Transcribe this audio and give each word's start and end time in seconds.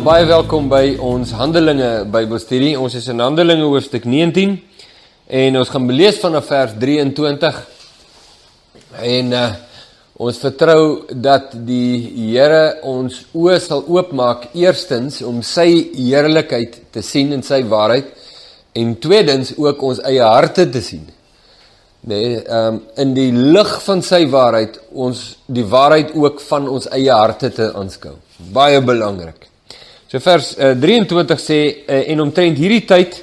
baie 0.00 0.24
welkom 0.24 0.68
by 0.70 0.94
ons 1.04 1.34
Handelinge 1.36 2.06
Bybelstudie. 2.08 2.72
Ons 2.80 2.94
is 2.96 3.08
in 3.12 3.18
Handelinge 3.20 3.66
hoofstuk 3.68 4.06
19 4.08 4.54
en 5.40 5.58
ons 5.60 5.72
gaan 5.74 5.88
lees 5.92 6.16
vanaf 6.22 6.46
vers 6.48 6.72
23. 6.80 7.58
En 9.10 9.34
uh, 9.36 9.42
ons 10.24 10.38
vertrou 10.40 10.84
dat 11.12 11.52
die 11.66 12.30
Here 12.30 12.78
ons 12.88 13.18
oë 13.36 13.58
sal 13.60 13.84
oopmaak 13.92 14.48
eerstens 14.56 15.20
om 15.26 15.42
sy 15.44 15.68
heerlikheid 15.98 16.80
te 16.96 17.04
sien 17.04 17.36
in 17.36 17.44
sy 17.44 17.60
waarheid 17.68 18.08
en 18.80 18.96
tweedens 19.04 19.52
ook 19.58 19.84
ons 19.84 20.00
eie 20.08 20.24
harte 20.24 20.70
te 20.72 20.80
sien. 20.86 21.04
Nee, 22.08 22.40
ehm 22.40 22.80
um, 22.80 22.82
in 23.04 23.12
die 23.12 23.28
lig 23.36 23.76
van 23.84 24.00
sy 24.00 24.24
waarheid 24.32 24.80
ons 24.96 25.26
die 25.44 25.68
waarheid 25.68 26.16
ook 26.16 26.40
van 26.48 26.72
ons 26.72 26.88
eie 26.88 27.12
harte 27.12 27.52
te 27.52 27.72
aanskou. 27.76 28.16
Baie 28.56 28.80
belangrik. 28.80 29.49
So 30.10 30.18
vers 30.18 30.56
uh, 30.58 30.72
23 30.74 31.38
sê 31.38 31.58
uh, 31.86 32.00
en 32.10 32.24
omtrent 32.24 32.58
hierdie 32.58 32.82
tyd 32.82 33.20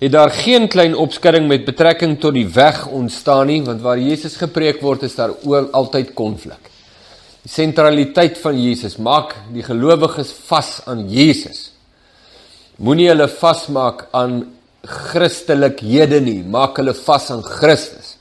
het 0.00 0.10
daar 0.10 0.32
geen 0.34 0.66
klein 0.72 0.96
opskudding 0.98 1.46
met 1.46 1.62
betrekking 1.68 2.16
tot 2.18 2.34
die 2.34 2.48
weg 2.50 2.82
ontstaan 2.88 3.46
nie 3.46 3.60
want 3.62 3.84
waar 3.84 4.00
Jesus 4.00 4.34
gepreek 4.40 4.80
word 4.82 5.04
is 5.06 5.14
daar 5.14 5.36
oor 5.46 5.68
altyd 5.76 6.10
konflik. 6.18 6.70
Die 7.44 7.52
sentraliteit 7.52 8.40
van 8.42 8.58
Jesus 8.58 8.98
maak 8.98 9.36
die 9.54 9.62
gelowiges 9.62 10.32
vas 10.48 10.80
aan 10.90 11.06
Jesus. 11.08 11.70
Moenie 12.82 13.10
hulle 13.12 13.28
vasmaak 13.30 14.08
aan 14.16 14.42
Christelikhede 14.82 16.18
nie, 16.24 16.40
maak 16.42 16.80
hulle 16.80 16.96
vas 16.96 17.30
aan 17.30 17.44
Christus. 17.44 18.16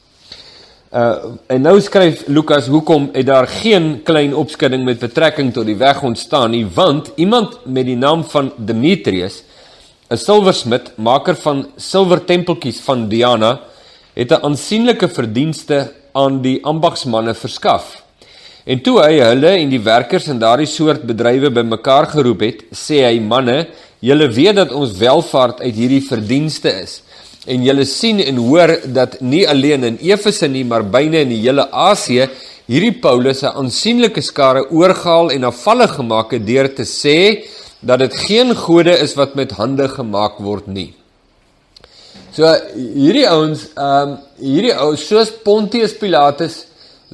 Uh 0.89 1.35
en 1.53 1.61
nou 1.61 1.75
skryf 1.85 2.23
Lukas 2.33 2.65
hoekom 2.65 3.11
het 3.13 3.27
daar 3.27 3.45
geen 3.47 3.99
klein 4.03 4.31
opskudding 4.33 4.81
met 4.83 4.97
betrekking 4.97 5.51
tot 5.53 5.67
die 5.69 5.77
weg 5.77 6.01
ontstaan 6.01 6.49
nie 6.49 6.63
want 6.65 7.11
iemand 7.15 7.59
met 7.65 7.85
die 7.85 7.97
naam 7.97 8.23
van 8.25 8.49
Demetrius 8.57 9.43
'n 10.09 10.17
silversmid 10.17 10.91
maker 10.97 11.35
van 11.35 11.67
silwertempeltjies 11.77 12.79
van 12.79 13.07
Diana 13.07 13.59
het 14.13 14.31
'n 14.31 14.41
aansienlike 14.41 15.09
verdienste 15.09 15.93
aan 16.11 16.41
die 16.41 16.65
ambagsmanne 16.65 17.33
verskaf. 17.33 18.03
En 18.65 18.81
toe 18.81 18.99
hy 19.01 19.19
hulle 19.19 19.49
en 19.49 19.69
die 19.69 19.83
werkers 19.83 20.27
in 20.27 20.39
daardie 20.39 20.67
soort 20.67 21.03
bedrywe 21.03 21.51
bymekaar 21.51 22.07
geroep 22.07 22.39
het, 22.39 22.63
sê 22.71 23.05
hy 23.05 23.19
manne, 23.19 23.67
julle 23.99 24.27
weet 24.27 24.55
dat 24.55 24.71
ons 24.71 24.97
welvaart 24.97 25.61
uit 25.61 25.75
hierdie 25.75 26.07
verdienste 26.07 26.81
is 26.81 27.03
en 27.50 27.66
julle 27.66 27.86
sien 27.89 28.19
en 28.22 28.38
hoor 28.45 28.75
dat 28.94 29.17
nie 29.25 29.45
alleen 29.50 29.86
in 29.88 29.97
Efese 30.05 30.47
nie, 30.47 30.64
maar 30.64 30.86
byne 30.86 31.23
in 31.25 31.33
die 31.33 31.42
hele 31.42 31.66
Asië 31.72 32.30
hierdie 32.69 33.00
Paulus 33.02 33.42
'n 33.44 33.58
aansienlike 33.61 34.22
skare 34.22 34.69
oorgehaal 34.69 35.31
en 35.31 35.44
afvallig 35.44 35.95
gemaak 35.95 36.31
het 36.31 36.45
deur 36.45 36.70
te 36.75 36.86
sê 36.86 37.45
dat 37.81 38.00
dit 38.00 38.14
geen 38.14 38.55
gode 38.55 38.94
is 39.05 39.16
wat 39.16 39.36
met 39.36 39.52
hande 39.52 39.88
gemaak 39.88 40.38
word 40.39 40.67
nie. 40.67 40.94
So 42.31 42.45
hierdie 42.75 43.27
ouens, 43.27 43.67
ehm 43.75 44.09
um, 44.09 44.17
hierdie 44.38 44.75
ou 44.77 44.95
soos 44.95 45.31
Pontius 45.31 45.94
Pilatus, 45.94 46.66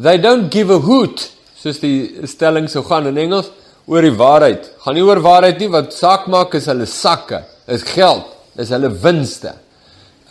they 0.01 0.17
don't 0.17 0.51
give 0.51 0.73
a 0.73 0.79
hoot, 0.79 1.29
soos 1.55 1.79
die 1.79 2.27
stelling 2.27 2.67
sou 2.67 2.83
gaan 2.83 3.07
in 3.07 3.17
Engels 3.17 3.49
oor 3.87 4.01
die 4.01 4.17
waarheid. 4.17 4.71
Gaan 4.83 4.95
nie 4.95 5.03
oor 5.03 5.21
waarheid 5.21 5.59
nie, 5.59 5.69
wat 5.69 5.93
saak 5.93 6.27
maak 6.27 6.53
is 6.55 6.65
hulle 6.65 6.85
sakke, 6.85 7.43
is 7.67 7.83
geld, 7.83 8.25
is 8.57 8.69
hulle 8.69 8.89
winste 8.89 9.55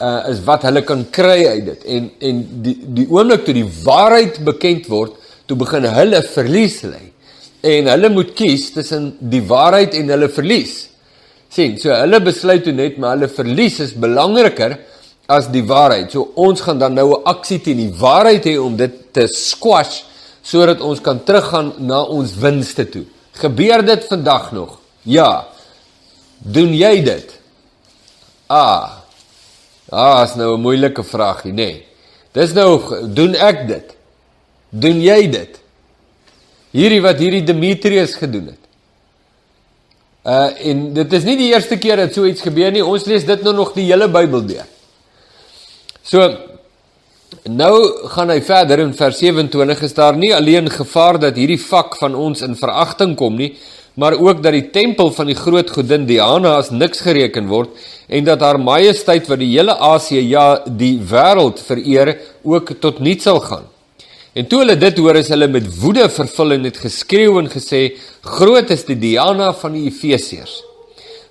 uh, 0.00 0.28
is 0.30 0.40
wat 0.46 0.64
hulle 0.66 0.82
kan 0.86 1.04
kry 1.14 1.44
uit 1.46 1.66
dit. 1.68 1.84
En 1.96 2.08
en 2.30 2.40
die 2.64 2.76
die 2.98 3.06
oomblik 3.10 3.44
toe 3.46 3.56
die 3.56 3.68
waarheid 3.84 4.40
bekend 4.46 4.88
word 4.92 5.18
toe 5.48 5.58
begin 5.60 5.86
hulle 5.90 6.22
verlies 6.34 6.80
lê. 6.88 7.02
En 7.64 7.90
hulle 7.92 8.10
moet 8.12 8.32
kies 8.36 8.70
tussen 8.74 9.14
die 9.20 9.42
waarheid 9.48 9.94
en 9.98 10.10
hulle 10.14 10.30
verlies. 10.32 10.74
Sien 11.54 11.78
so 11.80 11.94
hulle 11.94 12.20
besluit 12.24 12.64
toe 12.66 12.74
net 12.74 12.98
maar 12.98 13.16
hulle 13.16 13.30
verlies 13.32 13.80
is 13.84 13.94
belangriker 13.94 14.78
as 15.30 15.48
die 15.52 15.64
waarheid. 15.64 16.10
So 16.12 16.32
ons 16.36 16.64
gaan 16.64 16.78
dan 16.78 16.94
nou 16.94 17.10
'n 17.12 17.24
aksie 17.24 17.60
teen 17.60 17.76
die 17.76 17.94
waarheid 18.00 18.44
hê 18.44 18.58
om 18.58 18.76
dit 18.76 19.12
te 19.12 19.26
squash 19.28 20.02
sodat 20.42 20.80
ons 20.80 21.00
kan 21.00 21.24
teruggaan 21.24 21.72
na 21.78 22.02
ons 22.02 22.34
winste 22.36 22.84
toe. 22.88 23.04
Gebeur 23.32 23.84
dit 23.84 24.04
vandag 24.04 24.52
nog? 24.52 24.78
Ja. 25.02 25.46
Doen 26.38 26.74
jy 26.74 27.02
dit? 27.02 27.40
Ah 28.46 29.03
Ah, 29.94 30.24
is 30.24 30.34
nou 30.34 30.56
'n 30.56 30.60
moeilike 30.60 31.02
vraagie, 31.02 31.52
nê. 31.52 31.56
Nee. 31.56 31.84
Dis 32.34 32.52
nou 32.52 32.80
doen 33.14 33.34
ek 33.34 33.66
dit? 33.68 33.96
Doen 34.70 35.00
jy 35.00 35.30
dit? 35.30 35.60
Hierdie 36.74 37.02
wat 37.04 37.20
hierdie 37.22 37.44
Demetrius 37.46 38.16
gedoen 38.18 38.46
het. 38.50 38.62
Uh 40.24 40.70
en 40.70 40.80
dit 40.96 41.12
is 41.12 41.26
nie 41.28 41.36
die 41.36 41.50
eerste 41.52 41.76
keer 41.78 42.00
dat 42.00 42.16
so 42.16 42.26
iets 42.26 42.42
gebeur 42.42 42.72
nie. 42.72 42.82
Ons 42.84 43.06
lees 43.06 43.26
dit 43.28 43.42
nou 43.42 43.54
nog 43.54 43.74
die 43.76 43.84
hele 43.84 44.08
Bybel 44.08 44.42
deur. 44.48 44.66
So 46.02 46.24
nou 47.44 47.74
gaan 48.08 48.32
hy 48.32 48.40
verder 48.42 48.80
in 48.82 48.94
vers 48.96 49.18
27 49.20 49.82
is 49.82 49.94
daar 49.94 50.16
nie 50.16 50.32
alleen 50.34 50.70
gevaar 50.70 51.18
dat 51.20 51.36
hierdie 51.36 51.60
vak 51.60 51.98
van 52.00 52.14
ons 52.14 52.42
in 52.42 52.56
veragting 52.56 53.14
kom 53.20 53.36
nie, 53.36 53.52
maar 53.94 54.16
ook 54.18 54.42
dat 54.42 54.52
die 54.52 54.70
tempel 54.74 55.12
van 55.14 55.28
die 55.30 55.38
groot 55.38 55.70
godin 55.70 56.06
Diana 56.06 56.56
as 56.58 56.72
niks 56.74 57.02
gereken 57.06 57.46
word 57.50 57.70
en 58.08 58.26
dat 58.26 58.42
haar 58.42 58.58
majesteit 58.60 59.28
wat 59.30 59.38
die 59.38 59.52
hele 59.52 59.76
Asië 59.78 60.22
ja 60.26 60.46
die 60.66 60.96
wêreld 60.98 61.62
vereer 61.62 62.16
ook 62.42 62.74
tot 62.80 62.98
niet 62.98 63.22
sal 63.22 63.40
gaan. 63.40 63.70
En 64.34 64.46
toe 64.50 64.64
hulle 64.64 64.74
dit 64.76 64.98
hoor 64.98 65.20
is 65.20 65.30
hulle 65.30 65.46
met 65.46 65.66
woede 65.78 66.08
vervul 66.10 66.56
en 66.56 66.66
het 66.66 66.78
geskreeu 66.82 67.38
en 67.38 67.50
gesê 67.50 67.86
groot 68.26 68.70
is 68.74 68.82
die 68.88 68.98
Diana 68.98 69.52
van 69.54 69.76
die 69.78 69.86
Efesiërs. 69.92 70.58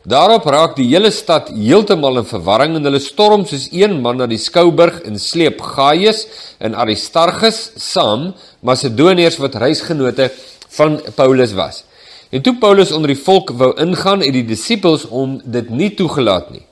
Daarop 0.08 0.48
raak 0.52 0.76
die 0.76 0.90
hele 0.90 1.12
stad 1.16 1.50
heeltemal 1.56 2.20
in 2.20 2.28
verwarring 2.28 2.76
en 2.76 2.88
hulle 2.88 3.00
storm 3.04 3.46
soos 3.48 3.70
een 3.72 4.02
man 4.04 4.20
na 4.20 4.28
die 4.28 4.40
skouburg 4.40 5.02
en 5.08 5.20
sleep 5.20 5.62
Gaius 5.76 6.26
en 6.64 6.76
Aristarchus 6.76 7.70
saam 7.80 8.32
Macedoniërs 8.64 9.40
wat 9.44 9.56
reisgenote 9.64 10.30
van 10.76 11.00
Paulus 11.16 11.56
was. 11.56 11.84
En 12.34 12.42
toe 12.42 12.56
Paulus 12.58 12.92
onder 12.92 13.12
die 13.14 13.20
volk 13.20 13.52
wou 13.60 13.70
ingaan, 13.78 14.24
het 14.26 14.34
die 14.34 14.46
disippels 14.48 15.06
hom 15.12 15.38
dit 15.46 15.68
nie 15.70 15.92
toegelaat 15.94 16.50
nie. 16.50 16.64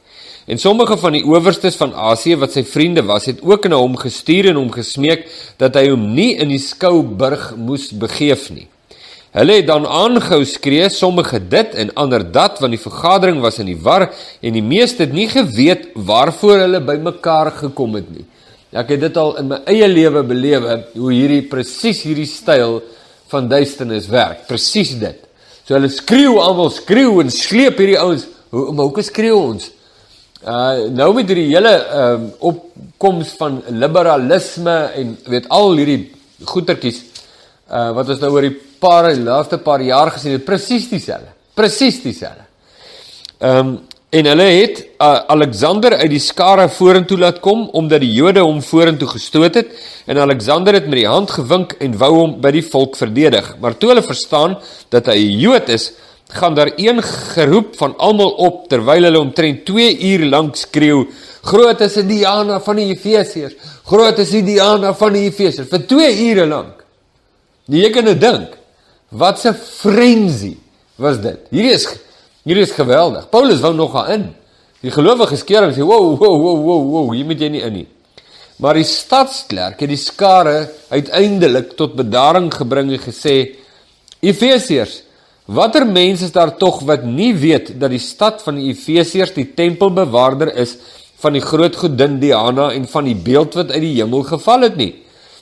En 0.49 0.57
sommige 0.57 0.97
van 0.97 1.13
die 1.13 1.21
owerstes 1.21 1.77
van 1.77 1.93
Asië 1.93 2.39
wat 2.41 2.55
sy 2.55 2.63
vriende 2.65 3.03
was, 3.05 3.27
het 3.29 3.43
ook 3.45 3.67
na 3.69 3.77
hom 3.77 3.93
gestuur 3.99 4.49
en 4.49 4.57
hom 4.57 4.71
gesmeek 4.73 5.27
dat 5.61 5.77
hy 5.77 5.91
hom 5.91 6.09
nie 6.17 6.33
in 6.41 6.49
die 6.49 6.61
skouburg 6.61 7.51
moes 7.61 7.91
begeef 7.93 8.49
nie. 8.49 8.65
Hulle 9.37 9.61
het 9.61 9.69
dan 9.69 9.85
aangehou 9.85 10.41
skree, 10.49 10.89
sommige 10.91 11.39
dit 11.39 11.77
en 11.85 11.93
ander 11.95 12.25
dat, 12.25 12.57
want 12.59 12.73
die 12.73 12.81
vergadering 12.81 13.39
was 13.45 13.61
in 13.61 13.69
die 13.69 13.77
war 13.79 14.09
en 14.09 14.57
die 14.57 14.65
meeste 14.65 15.05
het 15.05 15.13
nie 15.15 15.29
geweet 15.31 15.91
waarvoor 15.95 16.65
hulle 16.65 16.81
bymekaar 16.83 17.53
gekom 17.61 18.01
het 18.01 18.09
nie. 18.11 18.25
Ek 18.73 18.95
het 18.95 19.05
dit 19.05 19.17
al 19.19 19.37
in 19.39 19.51
my 19.53 19.61
eie 19.69 19.87
lewe 19.87 20.25
belewe 20.25 20.81
hoe 20.97 21.13
hierdie 21.13 21.45
presies 21.47 22.01
hierdie 22.07 22.27
styl 22.27 22.81
van 23.31 23.47
duisternis 23.51 24.09
werk. 24.11 24.47
Presies 24.49 24.97
dit. 24.99 25.27
So 25.65 25.75
hulle 25.75 25.89
skreeu 25.93 26.39
almal, 26.41 26.71
skreeu 26.73 27.21
en 27.21 27.31
sleep 27.33 27.79
hierdie 27.81 27.99
ouens. 28.01 28.25
Hoe 28.51 28.71
maar 28.75 28.89
hoe 28.89 29.05
skreeu 29.05 29.37
ons? 29.37 29.69
Uh 30.41 30.89
nou 30.89 31.11
met 31.13 31.29
hierdie 31.29 31.51
hele 31.51 31.75
ehm 31.77 32.25
uh, 32.25 32.31
opkoms 32.51 33.35
van 33.37 33.61
liberalisme 33.69 34.77
en 34.97 35.13
weet 35.29 35.49
al 35.53 35.75
hierdie 35.77 36.11
goetertjies 36.49 37.03
uh 37.69 37.91
wat 37.95 38.09
ons 38.09 38.23
nou 38.23 38.31
oor 38.33 38.47
die 38.49 38.57
paar 38.81 39.11
laaste 39.15 39.59
paar 39.61 39.83
jaar 39.85 40.09
gesien 40.15 40.33
het, 40.33 40.45
presies 40.45 40.89
dieselfde. 40.89 41.29
Presies 41.53 42.01
dieselfde. 42.01 42.47
Ehm 43.39 43.67
um, 43.67 43.79
En 44.11 44.27
hulle 44.27 44.43
het 44.43 44.79
uh, 44.99 45.21
Alexander 45.31 45.93
uit 45.95 46.09
die 46.11 46.19
skare 46.19 46.65
vorentoe 46.75 47.15
laat 47.21 47.37
kom 47.39 47.69
omdat 47.79 48.01
die 48.03 48.11
Jode 48.11 48.41
hom 48.43 48.57
vorentoe 48.59 49.07
gestoot 49.07 49.55
het 49.55 49.69
en 50.11 50.19
Alexander 50.19 50.75
het 50.75 50.89
met 50.91 50.99
die 50.99 51.07
hand 51.07 51.31
gewink 51.31 51.77
en 51.79 51.95
wou 52.01 52.09
hom 52.17 52.33
by 52.43 52.51
die 52.57 52.65
volk 52.73 52.99
verdedig. 52.99 53.47
Maar 53.63 53.77
toe 53.79 53.93
hulle 53.93 54.03
verstaan 54.03 54.57
dat 54.91 55.07
hy 55.07 55.15
'n 55.15 55.39
Jood 55.45 55.71
is, 55.71 55.93
gaan 56.27 56.55
daar 56.55 56.73
een 56.75 56.99
geroep 57.03 57.77
van 57.77 57.95
almal 57.97 58.35
op 58.35 58.67
terwyl 58.67 59.03
hulle 59.03 59.19
omtrent 59.19 59.65
2 59.65 59.99
uur 59.99 60.25
lank 60.25 60.55
skreeu: 60.55 61.07
"Groot 61.41 61.81
is 61.81 61.93
die 61.93 62.05
Diana 62.05 62.59
van 62.59 62.75
die 62.75 62.91
Efesiërs! 62.91 63.55
Groot 63.85 64.19
is 64.19 64.29
die 64.29 64.43
Diana 64.43 64.93
van 64.93 65.13
die 65.13 65.23
Efesiërs!" 65.31 65.69
vir 65.69 65.87
2 65.87 66.29
ure 66.29 66.45
lank. 66.45 66.83
Jy 67.65 67.89
kan 67.89 68.05
dit 68.05 68.21
dink. 68.21 68.57
Wat 69.09 69.45
'n 69.45 69.55
frenzy 69.55 70.57
was 70.97 71.21
dit. 71.21 71.39
Hierdie 71.49 71.73
is 71.73 71.87
Hierdie 72.41 72.65
is 72.65 72.73
geweldig. 72.73 73.27
Paulus 73.29 73.61
wou 73.61 73.73
nog 73.77 73.91
gaan 73.93 74.11
in. 74.15 74.23
Die 74.81 74.93
gelowiges 74.93 75.43
keer 75.45 75.67
en 75.67 75.73
sê, 75.73 75.85
"Wow, 75.85 76.17
wow, 76.17 76.41
wow, 76.41 76.57
wow, 76.57 76.91
wow, 76.91 77.13
hier 77.13 77.25
moet 77.25 77.39
jy 77.39 77.49
nie 77.49 77.61
in 77.61 77.73
nie." 77.73 77.87
Maar 78.57 78.73
die 78.73 78.83
stadsklerk 78.83 79.79
het 79.79 79.89
die 79.89 79.97
skare 79.97 80.69
uiteindelik 80.89 81.75
tot 81.77 81.95
bedaring 81.95 82.51
gebring 82.53 82.91
en 82.91 82.99
gesê, 82.99 83.55
"Efesiërs, 84.21 85.03
watter 85.45 85.85
mense 85.85 86.23
is 86.23 86.31
daar 86.31 86.57
tog 86.57 86.81
wat 86.81 87.03
nie 87.03 87.33
weet 87.33 87.79
dat 87.79 87.89
die 87.89 87.99
stad 87.99 88.41
van 88.41 88.55
die 88.55 88.69
Efesiërs 88.69 89.33
die 89.33 89.53
tempelbewaarder 89.53 90.55
is 90.55 90.77
van 91.17 91.33
die 91.33 91.41
groot 91.41 91.75
godin 91.75 92.19
Diana 92.19 92.71
en 92.71 92.87
van 92.87 93.03
die 93.03 93.15
beeld 93.15 93.53
wat 93.53 93.71
uit 93.71 93.81
die 93.81 94.01
hemel 94.01 94.23
geval 94.23 94.61
het 94.61 94.75
nie?" 94.75 94.95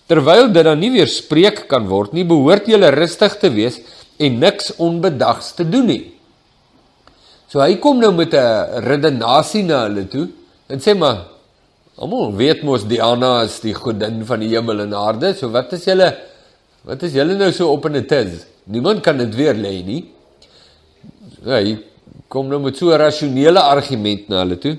Terwyl 0.05 0.51
dit 0.51 0.63
dan 0.63 0.79
nie 0.79 0.91
weer 0.91 1.07
spreek 1.07 1.67
kan 1.67 1.87
word 1.87 2.13
nie, 2.13 2.25
behoort 2.25 2.65
julle 2.65 2.89
rustig 2.89 3.37
te 3.37 3.49
wees 3.49 3.79
en 4.17 4.39
niks 4.39 4.75
onbedags 4.75 5.53
te 5.53 5.69
doen 5.69 5.85
nie. 5.85 6.18
So 7.49 7.57
hy 7.63 7.79
kom 7.81 7.97
nou 7.97 8.11
met 8.13 8.33
'n 8.33 8.85
redenasie 8.85 9.63
na 9.63 9.87
hulle 9.87 10.05
toe 10.07 10.27
en 10.69 10.77
sê 10.79 10.93
maar 10.93 11.25
almal 11.97 12.35
weet 12.37 12.61
mos 12.63 12.85
Diana 12.85 13.43
is 13.43 13.59
die 13.59 13.73
godin 13.73 14.23
van 14.25 14.39
die 14.39 14.49
hemel 14.53 14.81
en 14.81 14.93
aarde. 14.93 15.33
So 15.33 15.49
wat 15.49 15.73
is 15.73 15.85
julle 15.85 16.15
wat 16.85 17.03
is 17.03 17.13
julle 17.13 17.35
nou 17.35 17.51
so 17.51 17.71
op 17.73 17.85
in 17.85 17.95
'n 17.97 18.05
tis? 18.05 18.45
Niemand 18.65 19.01
kan 19.01 19.17
dit 19.17 19.35
weer 19.35 19.55
lê 19.55 19.83
nie. 19.83 20.05
Hy 21.43 21.77
kom 22.27 22.47
nou 22.47 22.59
met 22.59 22.77
so 22.77 22.91
'n 22.91 22.99
rasionele 22.99 23.59
argument 23.59 24.29
na 24.29 24.43
hulle 24.43 24.57
toe. 24.57 24.77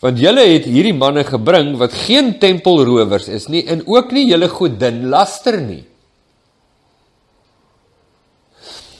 Want 0.00 0.18
julle 0.18 0.40
het 0.40 0.64
hierdie 0.64 0.94
manne 0.94 1.24
gebring 1.24 1.76
wat 1.78 1.92
geen 1.92 2.38
tempelrowers 2.38 3.28
is 3.28 3.48
nie 3.48 3.66
en 3.66 3.82
ook 3.86 4.12
nie 4.12 4.28
julle 4.28 4.48
godin 4.48 5.08
laster 5.08 5.60
nie. 5.60 5.84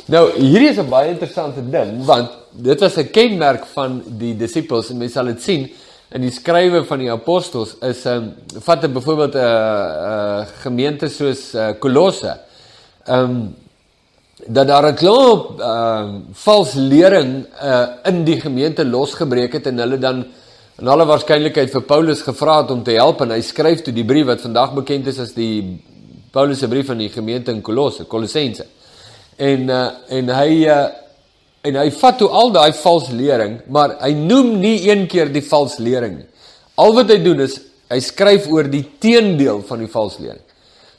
Nou, 0.06 0.32
hierdie 0.32 0.70
is 0.70 0.78
'n 0.78 0.90
baie 0.90 1.10
interessante 1.10 1.62
ding 1.62 2.04
want 2.04 2.43
dit 2.54 2.80
was 2.80 2.96
'n 2.96 3.10
kenmerk 3.10 3.66
van 3.66 4.02
die 4.06 4.36
disippels 4.36 4.90
en 4.90 4.98
mense 4.98 5.14
sal 5.14 5.26
dit 5.26 5.42
sien 5.42 5.70
in 6.14 6.20
die 6.20 6.30
skrywe 6.30 6.84
van 6.84 6.98
die 6.98 7.10
apostels 7.10 7.76
is 7.82 8.04
'n 8.06 8.08
um, 8.08 8.34
vat 8.60 8.84
'n 8.84 8.92
byvoorbeeld 8.92 9.34
'n 9.34 9.38
uh, 9.38 9.44
uh, 9.44 10.46
gemeente 10.62 11.08
soos 11.08 11.54
uh, 11.54 11.72
Kolosse. 11.78 12.38
Ehm 13.06 13.30
um, 13.30 13.54
dat 14.46 14.66
daar 14.66 14.92
'n 14.92 14.94
klomp 14.94 15.60
ehm 15.60 16.14
uh, 16.14 16.20
vals 16.32 16.74
lering 16.74 17.46
uh, 17.62 17.86
in 18.04 18.24
die 18.24 18.40
gemeente 18.40 18.84
losgebreek 18.84 19.52
het 19.52 19.66
en 19.66 19.78
hulle 19.78 19.98
dan 19.98 20.24
en 20.76 20.88
alle 20.88 21.06
waarskynlikheid 21.06 21.70
vir 21.70 21.82
Paulus 21.82 22.22
gevra 22.22 22.60
het 22.62 22.70
om 22.70 22.82
te 22.82 22.90
help 22.90 23.20
en 23.20 23.30
hy 23.30 23.40
skryf 23.40 23.82
toe 23.82 23.94
die 23.94 24.04
brief 24.04 24.26
wat 24.26 24.40
vandag 24.40 24.74
bekend 24.74 25.06
is 25.06 25.18
as 25.18 25.32
die 25.32 25.82
Paulus 26.30 26.58
se 26.58 26.68
brief 26.68 26.90
aan 26.90 26.98
die 26.98 27.08
gemeente 27.08 27.50
in 27.50 27.62
Kolosse, 27.62 28.04
Kolossense. 28.04 28.66
En 29.36 29.68
uh, 29.68 29.90
en 30.08 30.28
hy 30.28 30.66
uh, 30.66 30.86
en 31.64 31.78
hy 31.80 31.88
vat 31.96 32.18
toe 32.20 32.28
al 32.28 32.52
daai 32.52 32.72
vals 32.76 33.10
lering, 33.16 33.58
maar 33.72 33.96
hy 34.02 34.12
noem 34.16 34.58
nie 34.60 34.76
een 34.88 35.06
keer 35.10 35.32
die 35.32 35.44
vals 35.44 35.78
lering 35.80 36.18
nie. 36.20 36.26
Al 36.80 36.92
wat 36.96 37.12
hy 37.12 37.20
doen 37.24 37.40
is 37.44 37.58
hy 37.92 38.00
skryf 38.02 38.48
oor 38.52 38.68
die 38.68 38.84
teendeel 39.00 39.62
van 39.68 39.84
die 39.84 39.90
vals 39.90 40.18
lering. 40.20 40.42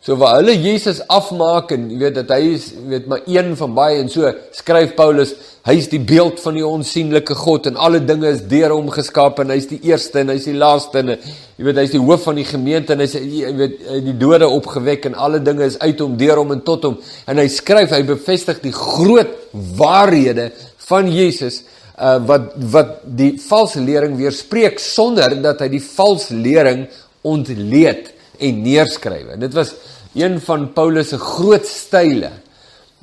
So 0.06 0.18
waar 0.22 0.38
hulle 0.38 0.54
Jesus 0.62 1.00
afmaak 1.10 1.72
en 1.74 1.88
jy 1.90 2.00
weet 2.04 2.18
dat 2.20 2.34
hy 2.36 2.42
is 2.54 2.68
weet 2.90 3.08
maar 3.10 3.24
een 3.26 3.56
van 3.58 3.74
baie 3.78 4.02
en 4.04 4.10
so 4.14 4.30
skryf 4.54 4.94
Paulus 4.98 5.34
hy 5.66 5.76
is 5.82 5.90
die 5.90 6.02
beeld 6.02 6.40
van 6.44 6.58
die 6.58 6.66
onsigbare 6.66 7.38
God 7.40 7.70
en 7.72 7.80
alle 7.82 8.00
dinge 8.06 8.30
is 8.30 8.44
deur 8.50 8.76
hom 8.76 8.92
geskaap 8.94 9.40
en 9.42 9.54
hy's 9.56 9.68
die 9.72 9.82
eerste 9.90 10.22
en 10.22 10.34
hy's 10.34 10.46
die 10.46 10.58
laaste 10.58 11.02
en 11.02 11.14
jy 11.16 11.66
weet 11.66 11.80
hy's 11.82 11.96
die 11.96 12.04
hoof 12.04 12.28
van 12.30 12.38
die 12.38 12.48
gemeente 12.48 12.94
en 12.94 13.02
hy's 13.02 13.16
jy 13.18 13.54
weet 13.58 13.80
die 14.06 14.18
dode 14.22 14.48
opgewek 14.48 15.10
en 15.10 15.18
alle 15.18 15.42
dinge 15.42 15.66
is 15.66 15.80
uit 15.82 16.04
hom 16.04 16.18
deur 16.20 16.44
hom 16.44 16.54
en 16.54 16.62
tot 16.68 16.86
hom 16.86 17.00
en 17.26 17.42
hy 17.42 17.48
skryf 17.50 17.96
hy 17.96 18.04
bevestig 18.06 18.62
die 18.64 18.76
groot 18.76 19.34
waarhede 19.80 20.52
van 20.86 21.10
Jesus 21.10 21.64
uh, 21.98 22.20
wat 22.28 22.54
wat 22.72 22.98
die 23.18 23.34
valse 23.42 23.82
lering 23.82 24.18
weerspreek 24.20 24.80
sonder 24.82 25.36
dat 25.42 25.64
hy 25.64 25.72
die 25.78 25.84
valse 25.84 26.36
lering 26.36 26.86
ontleed 27.26 28.12
en 28.40 28.64
neerskryf. 28.66 29.34
En 29.36 29.40
dit 29.40 29.54
was 29.56 29.74
een 30.16 30.40
van 30.44 30.68
Paulus 30.74 31.14
se 31.14 31.20
groot 31.20 31.68
style. 31.68 32.32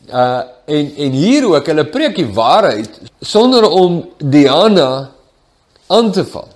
Uh 0.08 0.40
en 0.76 0.92
en 1.06 1.16
hier 1.16 1.46
ook 1.50 1.68
hulle 1.70 1.84
preek 1.92 2.16
die 2.16 2.28
waarheid 2.36 3.00
sonder 3.20 3.66
om 3.68 4.00
Diana 4.18 5.10
aan 5.92 6.12
te 6.12 6.24
val. 6.24 6.48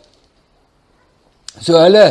So 1.60 1.76
hulle 1.80 2.06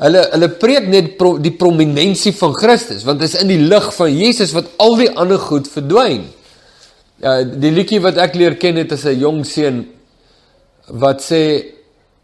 hulle 0.00 0.22
hulle 0.32 0.48
preek 0.58 0.88
net 0.90 1.12
pro, 1.18 1.36
die 1.38 1.54
prominensie 1.54 2.32
van 2.34 2.56
Christus 2.56 3.04
want 3.06 3.20
dit 3.22 3.30
is 3.30 3.40
in 3.42 3.52
die 3.52 3.60
lig 3.62 3.90
van 3.96 4.10
Jesus 4.10 4.54
wat 4.56 4.72
al 4.82 4.98
die 5.00 5.10
ander 5.12 5.38
goed 5.38 5.70
verdwyn. 5.70 6.24
Ja 7.22 7.38
uh, 7.40 7.44
die 7.46 7.72
liedjie 7.72 8.02
wat 8.04 8.18
ek 8.20 8.34
leer 8.38 8.58
ken 8.60 8.80
het 8.80 8.92
is 8.96 9.06
'n 9.06 9.20
jong 9.20 9.44
seun 9.46 9.84
wat 10.88 11.22
sê 11.22 11.74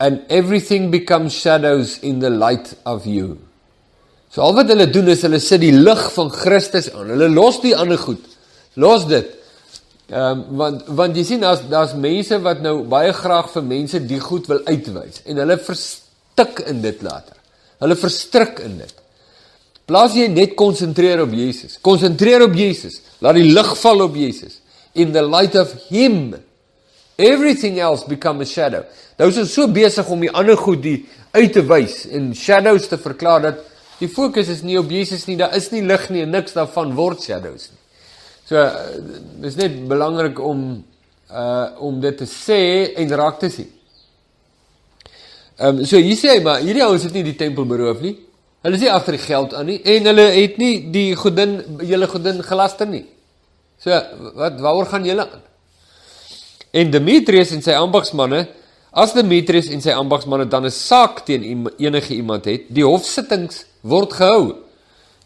and 0.00 0.24
everything 0.28 0.90
becomes 0.90 1.32
shadows 1.36 1.98
in 2.02 2.18
the 2.20 2.30
light 2.30 2.74
of 2.84 3.06
you. 3.06 3.38
So 4.30 4.42
al 4.42 4.54
wat 4.54 4.68
hulle 4.72 4.86
doen 4.90 5.08
is 5.12 5.22
hulle 5.26 5.40
sit 5.42 5.60
die 5.60 5.74
lig 5.74 6.02
van 6.14 6.30
Christus 6.30 6.90
aan. 6.94 7.10
Hulle 7.12 7.28
los 7.28 7.60
die 7.60 7.74
ander 7.76 7.98
goed. 7.98 8.22
Los 8.80 9.06
dit. 9.10 9.36
Ehm 10.10 10.40
um, 10.40 10.44
want 10.58 10.88
want 10.98 11.18
jy 11.18 11.24
sien 11.26 11.44
daar's 11.44 11.62
daar's 11.70 11.92
mense 11.94 12.38
wat 12.42 12.62
nou 12.64 12.80
baie 12.90 13.12
graag 13.14 13.52
vir 13.54 13.66
mense 13.66 14.00
die 14.10 14.18
goed 14.20 14.48
wil 14.50 14.64
uitwys 14.66 15.20
en 15.24 15.38
hulle 15.38 15.58
verstik 15.62 16.64
in 16.70 16.80
dit 16.82 17.04
later. 17.06 17.36
Hulle 17.80 17.96
verstrik 17.96 18.58
in 18.64 18.80
dit. 18.80 18.96
Plaas 19.86 20.16
jy 20.18 20.26
net 20.30 20.56
konsentreer 20.58 21.22
op 21.22 21.32
Jesus. 21.34 21.78
Konsentreer 21.82 22.42
op 22.46 22.54
Jesus. 22.58 23.00
Laat 23.22 23.38
die 23.38 23.46
lig 23.46 23.70
val 23.78 24.04
op 24.06 24.18
Jesus. 24.18 24.58
In 24.94 25.14
the 25.14 25.22
light 25.22 25.54
of 25.58 25.72
him 25.88 26.34
everything 27.20 27.78
else 27.78 28.06
become 28.08 28.42
a 28.42 28.48
shadow. 28.48 28.82
Nou 29.18 29.28
is 29.30 29.38
ons 29.38 29.54
so 29.54 29.68
besig 29.70 30.08
om 30.10 30.22
die 30.24 30.32
ander 30.32 30.58
goed 30.58 30.82
die 30.82 30.98
uit 31.36 31.52
te 31.54 31.62
wys 31.62 32.06
en 32.10 32.32
shadows 32.34 32.88
te 32.90 32.98
verklaar 32.98 33.44
dat 33.44 33.66
Die 34.00 34.08
fokus 34.08 34.48
is 34.48 34.62
nie 34.64 34.78
op 34.80 34.88
Jesus 34.90 35.26
nie, 35.28 35.36
daar 35.36 35.52
is 35.56 35.68
nie 35.74 35.82
lig 35.84 36.06
nie 36.12 36.24
en 36.24 36.32
niks 36.32 36.56
daarvan 36.56 36.94
word 36.96 37.20
shadows 37.20 37.68
nie. 37.68 37.79
So 38.50 38.58
dis 39.44 39.54
net 39.60 39.76
belangrik 39.86 40.40
om 40.42 40.62
uh 41.30 41.66
om 41.86 42.00
dit 42.02 42.16
te 42.18 42.26
sê 42.26 42.62
en 42.98 43.12
raak 43.20 43.38
te 43.38 43.50
sien. 43.54 43.68
Ehm 45.60 45.78
um, 45.78 45.84
so 45.86 46.00
hier 46.02 46.18
sê 46.18 46.34
hy 46.34 46.40
maar 46.42 46.58
hierdie 46.64 46.82
ouens 46.82 47.06
het 47.06 47.14
nie 47.14 47.22
die 47.22 47.36
tempel 47.38 47.68
beroof 47.70 48.00
nie. 48.02 48.16
Hulle 48.64 48.74
is 48.74 48.82
nie 48.82 48.90
agter 48.90 49.14
die 49.14 49.22
geld 49.22 49.54
aan 49.54 49.70
nie 49.70 49.78
en 49.94 50.10
hulle 50.10 50.26
het 50.34 50.58
nie 50.58 50.72
die 50.90 51.14
godin 51.14 51.60
julle 51.86 52.10
godin 52.10 52.42
gelaster 52.42 52.90
nie. 52.90 53.04
So 53.78 53.94
wat 54.34 54.58
waaroor 54.58 54.90
gaan 54.90 55.06
julle 55.06 55.28
aan? 55.30 55.46
En 56.74 56.90
Demetrius 56.90 57.54
en 57.54 57.62
sy 57.62 57.78
ambagsmanne 57.78 58.48
As 58.90 59.12
Demetrius 59.14 59.68
en 59.70 59.78
sy 59.78 59.94
ambagsmanne 59.94 60.48
dan 60.50 60.66
'n 60.66 60.70
saak 60.70 61.22
teen 61.24 61.70
enige 61.78 62.14
iemand 62.14 62.44
het, 62.44 62.66
die 62.68 62.82
hofsittings 62.82 63.64
word 63.82 64.12
gehou. 64.12 64.56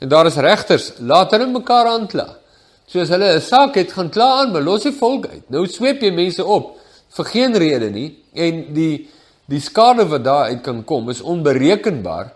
En 0.00 0.08
daar 0.08 0.26
is 0.26 0.36
regters, 0.36 0.92
laat 0.98 1.30
hulle 1.30 1.46
mekaar 1.46 1.86
aankla. 1.86 2.43
So 2.86 3.00
as 3.00 3.08
hulle 3.08 3.34
'n 3.34 3.40
saak 3.40 3.74
het, 3.74 3.92
gaan 3.92 4.10
kla 4.10 4.40
aan, 4.40 4.52
maar 4.52 4.62
los 4.62 4.82
die 4.82 4.92
volk 4.92 5.26
uit. 5.26 5.50
Nou 5.50 5.66
sweep 5.66 6.02
jy 6.02 6.10
mense 6.10 6.44
op 6.44 6.76
vir 7.16 7.24
geen 7.24 7.56
rede 7.56 7.90
nie 7.90 8.10
en 8.34 8.74
die 8.74 9.08
die 9.46 9.60
skade 9.60 10.06
wat 10.08 10.24
daar 10.24 10.44
uit 10.44 10.62
kan 10.62 10.84
kom 10.84 11.10
is 11.10 11.20
onberekenbaar. 11.20 12.32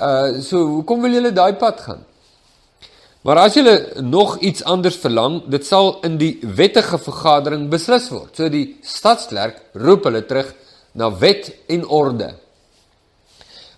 Uh 0.00 0.40
so 0.40 0.66
hoekom 0.66 1.00
wil 1.02 1.10
julle 1.10 1.32
daai 1.32 1.54
pad 1.54 1.80
gaan? 1.80 2.04
Maar 3.24 3.36
as 3.36 3.54
julle 3.54 4.02
nog 4.02 4.38
iets 4.38 4.64
anders 4.64 4.96
verlang, 5.00 5.42
dit 5.48 5.66
sal 5.66 5.98
in 6.04 6.18
die 6.20 6.38
wettige 6.42 6.98
vergadering 6.98 7.70
beslis 7.72 8.10
word. 8.12 8.36
So 8.36 8.50
die 8.52 8.76
stadsklerk 8.84 9.62
roep 9.72 10.04
hulle 10.04 10.26
terug 10.28 10.50
na 10.92 11.08
wet 11.18 11.48
en 11.72 11.86
orde. 11.88 12.34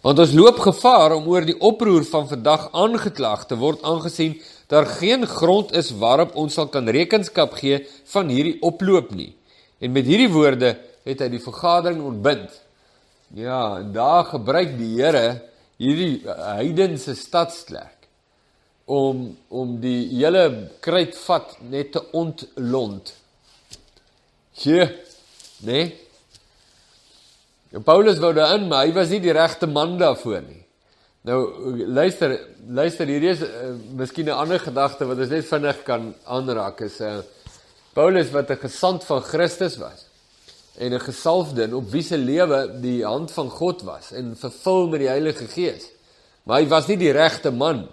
Want 0.02 0.18
ons 0.18 0.35
loop 0.35 0.59
gevaar 0.64 1.14
om 1.14 1.28
oor 1.30 1.47
die 1.47 1.56
oproer 1.62 2.04
van 2.11 2.26
vandag 2.28 2.68
aangeklaag 2.75 3.47
te 3.47 3.59
word 3.59 3.87
aangesien 3.87 4.35
daar 4.67 4.87
geen 4.99 5.27
grond 5.27 5.73
is 5.73 5.91
waarop 5.91 6.35
ons 6.35 6.55
sal 6.55 6.69
kan 6.73 6.89
rekenskap 6.89 7.55
gee 7.61 7.85
van 8.13 8.31
hierdie 8.33 8.57
oploop 8.67 9.13
nie. 9.15 9.33
En 9.79 9.93
met 9.93 10.07
hierdie 10.09 10.31
woorde 10.33 10.75
het 11.07 11.23
hy 11.23 11.29
die 11.31 11.43
vergadering 11.43 12.03
ontbind. 12.03 12.51
Ja, 13.35 13.79
en 13.79 13.93
daar 13.95 14.25
gebruik 14.31 14.77
die 14.79 14.97
Here 14.99 15.43
hierdie 15.77 16.23
heidense 16.25 17.15
stadsklerk 17.15 18.07
om 18.87 19.37
om 19.49 19.77
die 19.83 20.09
hele 20.15 20.71
kruitvat 20.81 21.57
net 21.71 21.93
te 21.93 22.03
ontlont. 22.15 23.15
Hier, 24.57 24.95
nee. 25.67 25.91
En 27.75 27.83
Paulus 27.83 28.19
wou 28.23 28.33
daarin, 28.33 28.69
maar 28.71 28.87
hy 28.87 28.95
was 28.97 29.11
nie 29.13 29.21
die 29.21 29.35
regte 29.37 29.67
man 29.69 29.99
daarvoor 30.01 30.41
nie. 30.47 30.63
Nou 31.26 31.40
luister, 31.90 32.37
luister 32.71 33.09
hierdie 33.11 33.33
is 33.33 33.40
uh, 33.42 33.73
miskien 33.99 34.28
'n 34.30 34.37
ander 34.37 34.61
gedagte 34.62 35.09
wat 35.09 35.18
ons 35.18 35.33
net 35.33 35.49
vinnig 35.49 35.80
kan 35.83 36.12
aanraak 36.23 36.80
is 36.87 37.00
'n 37.00 37.02
uh, 37.02 37.18
eh, 37.18 37.25
Paulus 37.95 38.30
wat 38.30 38.50
'n 38.50 38.62
gesant 38.62 39.04
van 39.04 39.23
Christus 39.23 39.76
was 39.76 40.06
en 40.78 40.95
'n 40.95 41.00
gesalfde 41.00 41.66
op 41.75 41.90
wie 41.90 42.02
se 42.02 42.16
lewe 42.16 42.78
die 42.80 43.02
hand 43.04 43.33
van 43.33 43.50
God 43.50 43.83
was 43.83 44.12
en 44.12 44.37
vervul 44.37 44.87
met 44.88 45.00
die 45.00 45.09
Heilige 45.09 45.47
Gees. 45.47 45.90
Maar 46.45 46.61
hy 46.61 46.68
was 46.68 46.87
nie 46.87 46.97
die 46.97 47.12
regte 47.12 47.50
man 47.50 47.88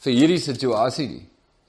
vir 0.00 0.12
hierdie 0.12 0.40
situasie 0.40 1.08
nie. 1.08 1.26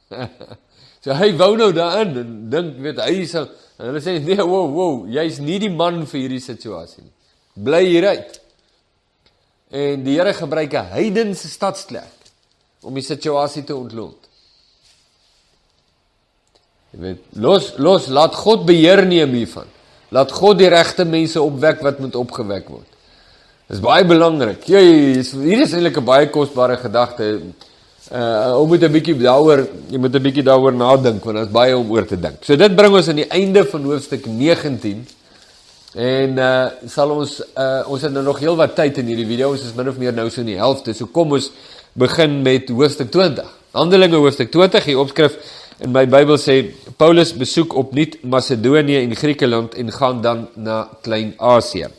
so 1.03 1.11
hy 1.11 1.35
wou 1.35 1.57
nou 1.57 1.73
daarin 1.73 2.17
en 2.17 2.49
dink 2.49 2.79
weet 2.79 2.99
hy 3.03 3.21
is 3.21 3.35
en 3.35 3.49
hulle 3.77 3.99
sê 3.99 4.19
nee, 4.23 4.39
wow, 4.39 4.71
wow, 4.73 5.07
jy's 5.07 5.39
nie 5.39 5.59
die 5.59 5.75
man 5.75 6.05
vir 6.05 6.19
hierdie 6.21 6.39
situasie 6.39 7.03
nie. 7.03 7.13
Bly 7.63 7.85
hieruit. 7.85 8.40
En 9.71 10.03
die 10.03 10.17
Here 10.19 10.33
gebruik 10.33 10.73
'n 10.73 10.91
heidense 10.91 11.47
stadsklerk 11.47 12.19
om 12.81 12.93
die 12.93 13.03
situasie 13.03 13.63
te 13.63 13.75
ontlont. 13.75 14.17
Jy 16.91 16.99
weet, 16.99 17.19
los 17.39 17.73
los 17.77 18.07
laat 18.07 18.35
God 18.35 18.65
beheer 18.65 19.05
neem 19.05 19.31
hiervan. 19.31 19.67
Laat 20.11 20.31
God 20.31 20.57
die 20.59 20.67
regte 20.67 21.05
mense 21.05 21.41
opwek 21.41 21.79
wat 21.81 21.99
moet 21.99 22.15
opgewek 22.15 22.67
word. 22.69 22.87
Dis 23.71 23.79
baie 23.79 24.03
belangrik. 24.03 24.65
Jy 24.67 24.81
hier 24.83 25.61
is 25.61 25.73
eintlik 25.73 25.97
'n 25.97 26.05
baie 26.05 26.27
kosbare 26.29 26.75
gedagte. 26.77 27.41
Uh 28.11 28.59
ou 28.59 28.67
moet 28.67 28.83
'n 28.83 28.91
bietjie 28.91 29.15
daaroor, 29.15 29.67
jy 29.89 29.97
moet 29.97 30.15
'n 30.15 30.23
bietjie 30.23 30.43
daaroor 30.43 30.73
nadink 30.73 31.23
want 31.23 31.37
daar's 31.37 31.51
baie 31.51 31.77
om 31.77 31.89
oor 31.91 32.05
te 32.05 32.19
dink. 32.19 32.43
So 32.43 32.57
dit 32.57 32.75
bring 32.75 32.93
ons 32.93 33.07
aan 33.07 33.23
die 33.23 33.29
einde 33.29 33.63
van 33.63 33.83
hoofstuk 33.83 34.25
19. 34.25 35.07
En 35.91 36.38
uh 36.39 36.88
sal 36.88 37.10
ons 37.12 37.31
uh 37.41 37.88
ons 37.91 38.01
het 38.01 38.13
nou 38.15 38.24
nog 38.24 38.39
heel 38.39 38.55
wat 38.55 38.77
tyd 38.77 39.01
in 39.01 39.10
hierdie 39.12 39.27
video. 39.27 39.50
Ons 39.51 39.65
is 39.67 39.74
min 39.75 39.89
of 39.91 39.98
meer 40.00 40.13
nou 40.15 40.29
so 40.29 40.39
in 40.39 40.53
die 40.53 40.60
helfte. 40.60 40.93
So 40.95 41.12
kom 41.12 41.33
ons 41.36 41.50
begin 42.00 42.39
met 42.45 42.69
hoofstuk 42.71 43.10
20. 43.12 43.50
Handelinge 43.75 44.15
hoofstuk 44.15 44.51
20. 44.53 44.86
Die 44.88 44.95
opskrif 45.00 45.36
in 45.83 45.91
my 45.91 46.05
Bybel 46.07 46.38
sê 46.39 46.62
Paulus 46.95 47.33
besoek 47.36 47.75
opnuut 47.75 48.21
Macedonië 48.24 49.01
en 49.01 49.15
Griekeland 49.19 49.75
en 49.75 49.91
gaan 49.91 50.21
dan 50.21 50.45
na 50.55 50.86
Klein-Asië. 51.03 51.89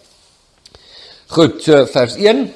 Goed, 1.32 1.60
so 1.64 1.84
vers 1.92 2.16
1 2.16 2.46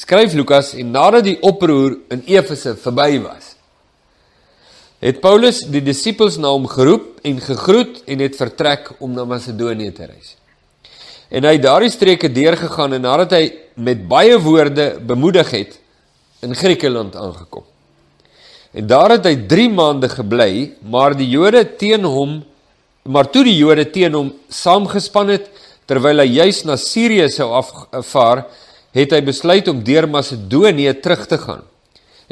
skryf 0.00 0.32
Lukas 0.32 0.72
en 0.78 0.94
nadat 0.94 1.26
die 1.26 1.36
oproer 1.44 1.98
in 2.14 2.24
Efese 2.26 2.74
verby 2.80 3.18
was, 3.22 3.52
het 5.04 5.20
Paulus 5.20 5.60
die 5.68 5.82
disippels 5.84 6.38
na 6.40 6.52
hom 6.54 6.64
geroep 6.70 7.20
en 7.24 7.40
gegroet 7.40 8.00
en 8.08 8.24
het 8.24 8.36
vertrek 8.38 8.94
om 9.00 9.12
na 9.12 9.26
Macedonië 9.28 9.92
te 9.92 10.08
reis. 10.08 10.34
En 11.30 11.44
hy 11.44 11.58
daardie 11.58 11.90
streke 11.90 12.28
deurgegaan 12.32 12.96
en 12.96 13.04
nadat 13.06 13.32
hy 13.36 13.44
met 13.74 14.08
baie 14.08 14.38
woorde 14.38 14.98
bemoedig 15.00 15.50
het 15.50 15.78
in 16.44 16.54
Griekeland 16.54 17.16
aangekom. 17.16 17.64
En 18.74 18.86
daar 18.86 19.16
het 19.16 19.26
hy 19.26 19.36
3 19.48 19.70
maande 19.70 20.08
gebly, 20.10 20.74
maar 20.82 21.14
die 21.16 21.28
Jode 21.30 21.64
teen 21.78 22.04
hom 22.04 22.42
maar 23.04 23.28
toe 23.28 23.42
die 23.44 23.58
Jode 23.58 23.84
teen 23.92 24.14
hom 24.16 24.30
saamgespan 24.48 25.28
het, 25.28 25.50
Terwyl 25.84 26.22
hy 26.22 26.30
juis 26.38 26.62
na 26.64 26.78
Sirië 26.80 27.28
sou 27.32 27.50
afvaar, 27.52 28.46
het 28.96 29.12
hy 29.12 29.20
besluit 29.26 29.66
om 29.68 29.82
deur 29.84 30.06
Macedonië 30.08 30.94
terug 31.04 31.26
te 31.28 31.38
gaan. 31.42 31.64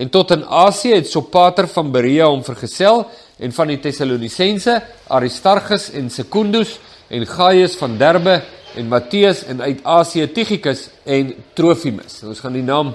En 0.01 0.09
tot 0.09 0.31
in 0.33 0.45
Asië 0.47 0.95
het 0.97 1.11
Sopater 1.11 1.69
van 1.69 1.91
Berea 1.93 2.31
hom 2.31 2.41
vergesel 2.47 3.05
en 3.43 3.53
van 3.53 3.69
die 3.69 3.77
Tessalonisense 3.83 4.79
Aristarchus 5.13 5.91
en 5.99 6.09
Secundus 6.11 6.79
en 7.13 7.27
Gaius 7.29 7.77
van 7.77 7.99
Derbe 8.01 8.39
en 8.76 8.88
Matteus 8.88 9.45
en 9.45 9.61
uit 9.62 9.85
Asië 9.85 10.26
Tychicus 10.33 10.88
en 11.05 11.35
Trofimus. 11.55 12.23
Ons 12.25 12.41
gaan 12.41 12.52
die 12.52 12.64
naam 12.64 12.95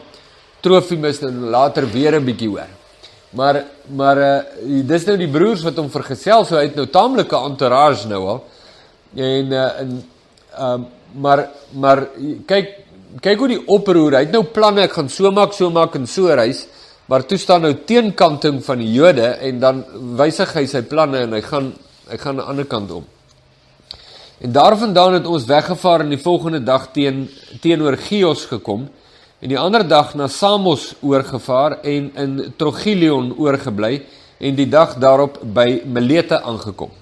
Trofimus 0.61 1.21
nou 1.21 1.31
later 1.31 1.87
weer 1.91 2.19
'n 2.19 2.25
bietjie 2.25 2.49
hoor. 2.49 2.69
Maar 3.29 3.63
maar 3.95 4.17
uh, 4.17 4.41
dis 4.83 5.05
nou 5.05 5.17
die 5.17 5.31
broers 5.31 5.63
wat 5.63 5.77
hom 5.77 5.89
vergesel, 5.89 6.45
so 6.45 6.55
hy 6.55 6.63
het 6.63 6.75
nou 6.75 6.87
taamlike 6.87 7.35
entourage 7.35 8.07
nou 8.07 8.27
al. 8.27 8.43
En 9.15 9.51
uh, 9.51 9.69
Ehm 10.57 10.73
um, 10.73 10.85
maar 11.21 11.49
maar 11.71 12.07
kyk 12.45 12.73
kyk 13.23 13.39
hoe 13.39 13.47
die 13.47 13.61
oproer, 13.71 14.17
hy 14.17 14.25
het 14.25 14.33
nou 14.35 14.43
planne, 14.53 14.83
ek 14.85 14.97
gaan 14.97 15.09
so 15.09 15.31
maak, 15.31 15.53
so 15.55 15.69
maak 15.73 15.95
en 15.95 16.07
so 16.09 16.33
reis, 16.35 16.65
maar 17.07 17.23
toe 17.25 17.37
staan 17.39 17.63
nou 17.63 17.71
teenkanting 17.87 18.59
van 18.65 18.81
die 18.81 18.89
Jode 18.91 19.29
en 19.47 19.61
dan 19.61 19.83
wysig 20.19 20.51
hy 20.57 20.65
sy 20.67 20.81
planne 20.89 21.23
en 21.25 21.37
hy 21.37 21.41
gaan 21.45 21.71
hy 22.07 22.17
gaan 22.19 22.35
aan 22.35 22.41
die 22.41 22.49
ander 22.53 22.67
kant 22.69 22.91
om. 22.99 23.05
En 24.37 24.51
daarvandaan 24.51 25.13
het 25.13 25.25
ons 25.25 25.45
weggevaar 25.49 26.03
en 26.03 26.11
die 26.13 26.21
volgende 26.21 26.59
dag 26.63 26.91
teen 26.93 27.23
teenoor 27.61 27.95
Chios 27.97 28.43
gekom 28.45 28.83
en 29.41 29.49
die 29.49 29.57
ander 29.57 29.81
dag 29.87 30.13
na 30.13 30.27
Samos 30.29 30.91
oorgevaar 31.01 31.79
en 31.81 32.11
in 32.13 32.35
Trogilion 32.57 33.31
oorgebly 33.33 34.03
en 34.37 34.59
die 34.59 34.67
dag 34.69 34.93
daarop 35.01 35.39
by 35.41 35.81
Milete 35.85 36.37
aangekom. 36.41 36.93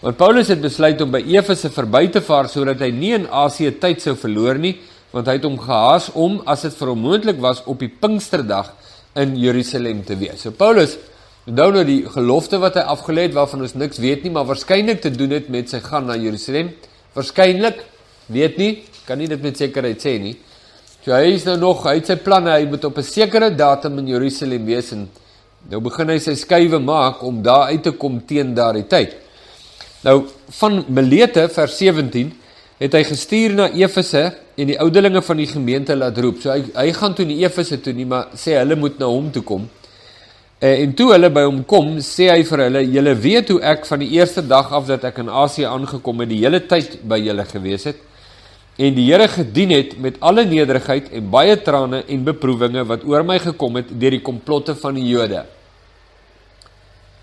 Want 0.00 0.16
Paulus 0.16 0.48
het 0.48 0.62
besluit 0.62 1.02
om 1.02 1.10
by 1.10 1.24
Efese 1.34 1.72
verby 1.74 2.06
te 2.14 2.22
vaar 2.22 2.46
sodat 2.48 2.86
hy 2.86 2.92
nie 2.94 3.16
in 3.18 3.26
Asië 3.26 3.74
tyd 3.82 4.06
sou 4.06 4.14
verloor 4.14 4.58
nie, 4.62 4.76
want 5.10 5.26
hy 5.26 5.40
het 5.40 5.48
hom 5.48 5.58
gehaas 5.58 6.12
om 6.14 6.38
as 6.46 6.62
dit 6.68 6.78
vir 6.78 6.94
hom 6.94 7.02
moontlik 7.02 7.42
was 7.42 7.64
op 7.66 7.82
die 7.82 7.90
Pinksterdag 7.90 8.70
in 9.18 9.34
Jerusalem 9.34 10.04
te 10.06 10.14
wees. 10.14 10.46
So 10.46 10.54
Paulus 10.54 10.94
onthou 11.48 11.70
nou 11.72 11.84
die 11.84 12.02
gelofte 12.08 12.60
wat 12.60 12.76
hy 12.76 12.84
afgelê 12.92 13.28
het 13.28 13.34
waarvan 13.36 13.64
ons 13.64 13.74
niks 13.74 14.00
weet 14.02 14.24
nie, 14.24 14.32
maar 14.34 14.48
waarskynlik 14.48 15.00
te 15.00 15.10
doen 15.14 15.32
het 15.36 15.48
met 15.48 15.70
sy 15.72 15.80
gaan 15.84 16.06
na 16.10 16.16
Jerusalem. 16.20 16.70
Waarskynlik, 17.16 17.80
weet 18.30 18.58
nie, 18.60 18.72
kan 19.06 19.18
nie 19.18 19.28
dit 19.30 19.42
met 19.42 19.56
sekerheid 19.58 20.02
sê 20.02 20.18
nie. 20.20 20.36
So 21.00 21.14
hy 21.16 21.32
is 21.32 21.46
nou 21.48 21.56
nog, 21.56 21.86
hy 21.88 21.96
het 21.96 22.10
sy 22.12 22.18
planne, 22.20 22.52
hy 22.52 22.68
moet 22.68 22.84
op 22.84 22.98
'n 22.98 23.02
sekere 23.02 23.50
datum 23.56 23.98
in 23.98 24.08
Jerusalem 24.08 24.66
wees 24.66 24.92
en 24.92 25.08
nou 25.70 25.80
begin 25.80 26.08
hy 26.08 26.18
sy 26.18 26.34
skuwe 26.34 26.78
maak 26.78 27.22
om 27.22 27.42
daar 27.42 27.72
uit 27.72 27.82
te 27.82 27.92
kom 27.92 28.20
teen 28.20 28.54
daardie 28.54 28.86
tyd. 28.86 29.16
Nou 30.04 30.26
van 30.60 30.84
Milete 30.88 31.48
vers 31.48 31.76
17 31.78 32.32
het 32.78 32.92
hy 32.92 33.02
gestuur 33.04 33.54
na 33.54 33.68
Efese 33.72 34.32
en 34.56 34.66
die 34.66 34.78
ouderlinge 34.80 35.22
van 35.22 35.36
die 35.36 35.46
gemeente 35.46 35.96
laat 35.96 36.18
roep. 36.18 36.40
So 36.40 36.50
hy 36.50 36.64
hy 36.74 36.92
gaan 36.92 37.14
toe 37.14 37.24
nie 37.24 37.42
Efese 37.44 37.80
toe 37.80 37.92
nie, 37.92 38.06
maar 38.06 38.28
sê 38.36 38.56
hulle 38.58 38.76
moet 38.76 38.98
na 38.98 39.06
hom 39.06 39.30
toe 39.30 39.42
kom. 39.42 39.68
Uh, 40.60 40.82
en 40.82 40.90
toe 40.92 41.06
hulle 41.14 41.30
by 41.32 41.46
hom 41.46 41.62
kom, 41.64 41.94
sê 42.04 42.26
hy 42.28 42.42
vir 42.44 42.62
hulle: 42.66 42.80
"Julle 42.92 43.14
weet 43.16 43.48
hoe 43.48 43.62
ek 43.64 43.86
van 43.88 44.02
die 44.02 44.10
eerste 44.18 44.42
dag 44.44 44.72
af 44.76 44.86
dat 44.90 45.06
ek 45.08 45.22
in 45.22 45.30
Asië 45.32 45.64
aangekom 45.64 46.20
het, 46.20 46.28
die 46.28 46.42
hele 46.42 46.60
tyd 46.60 46.98
by 47.08 47.16
julle 47.16 47.46
gewees 47.48 47.86
het 47.88 48.02
en 48.80 48.94
die 48.96 49.06
Here 49.10 49.26
gedien 49.28 49.72
het 49.74 49.96
met 50.00 50.16
alle 50.20 50.44
nederigheid 50.44 51.10
en 51.12 51.30
baie 51.32 51.56
trane 51.60 52.02
en 52.08 52.24
beproewinge 52.24 52.84
wat 52.88 53.02
oor 53.04 53.24
my 53.24 53.38
gekom 53.38 53.76
het 53.76 53.88
deur 54.00 54.10
die 54.10 54.20
komplotte 54.20 54.74
van 54.76 54.94
die 55.00 55.08
Jode." 55.08 55.46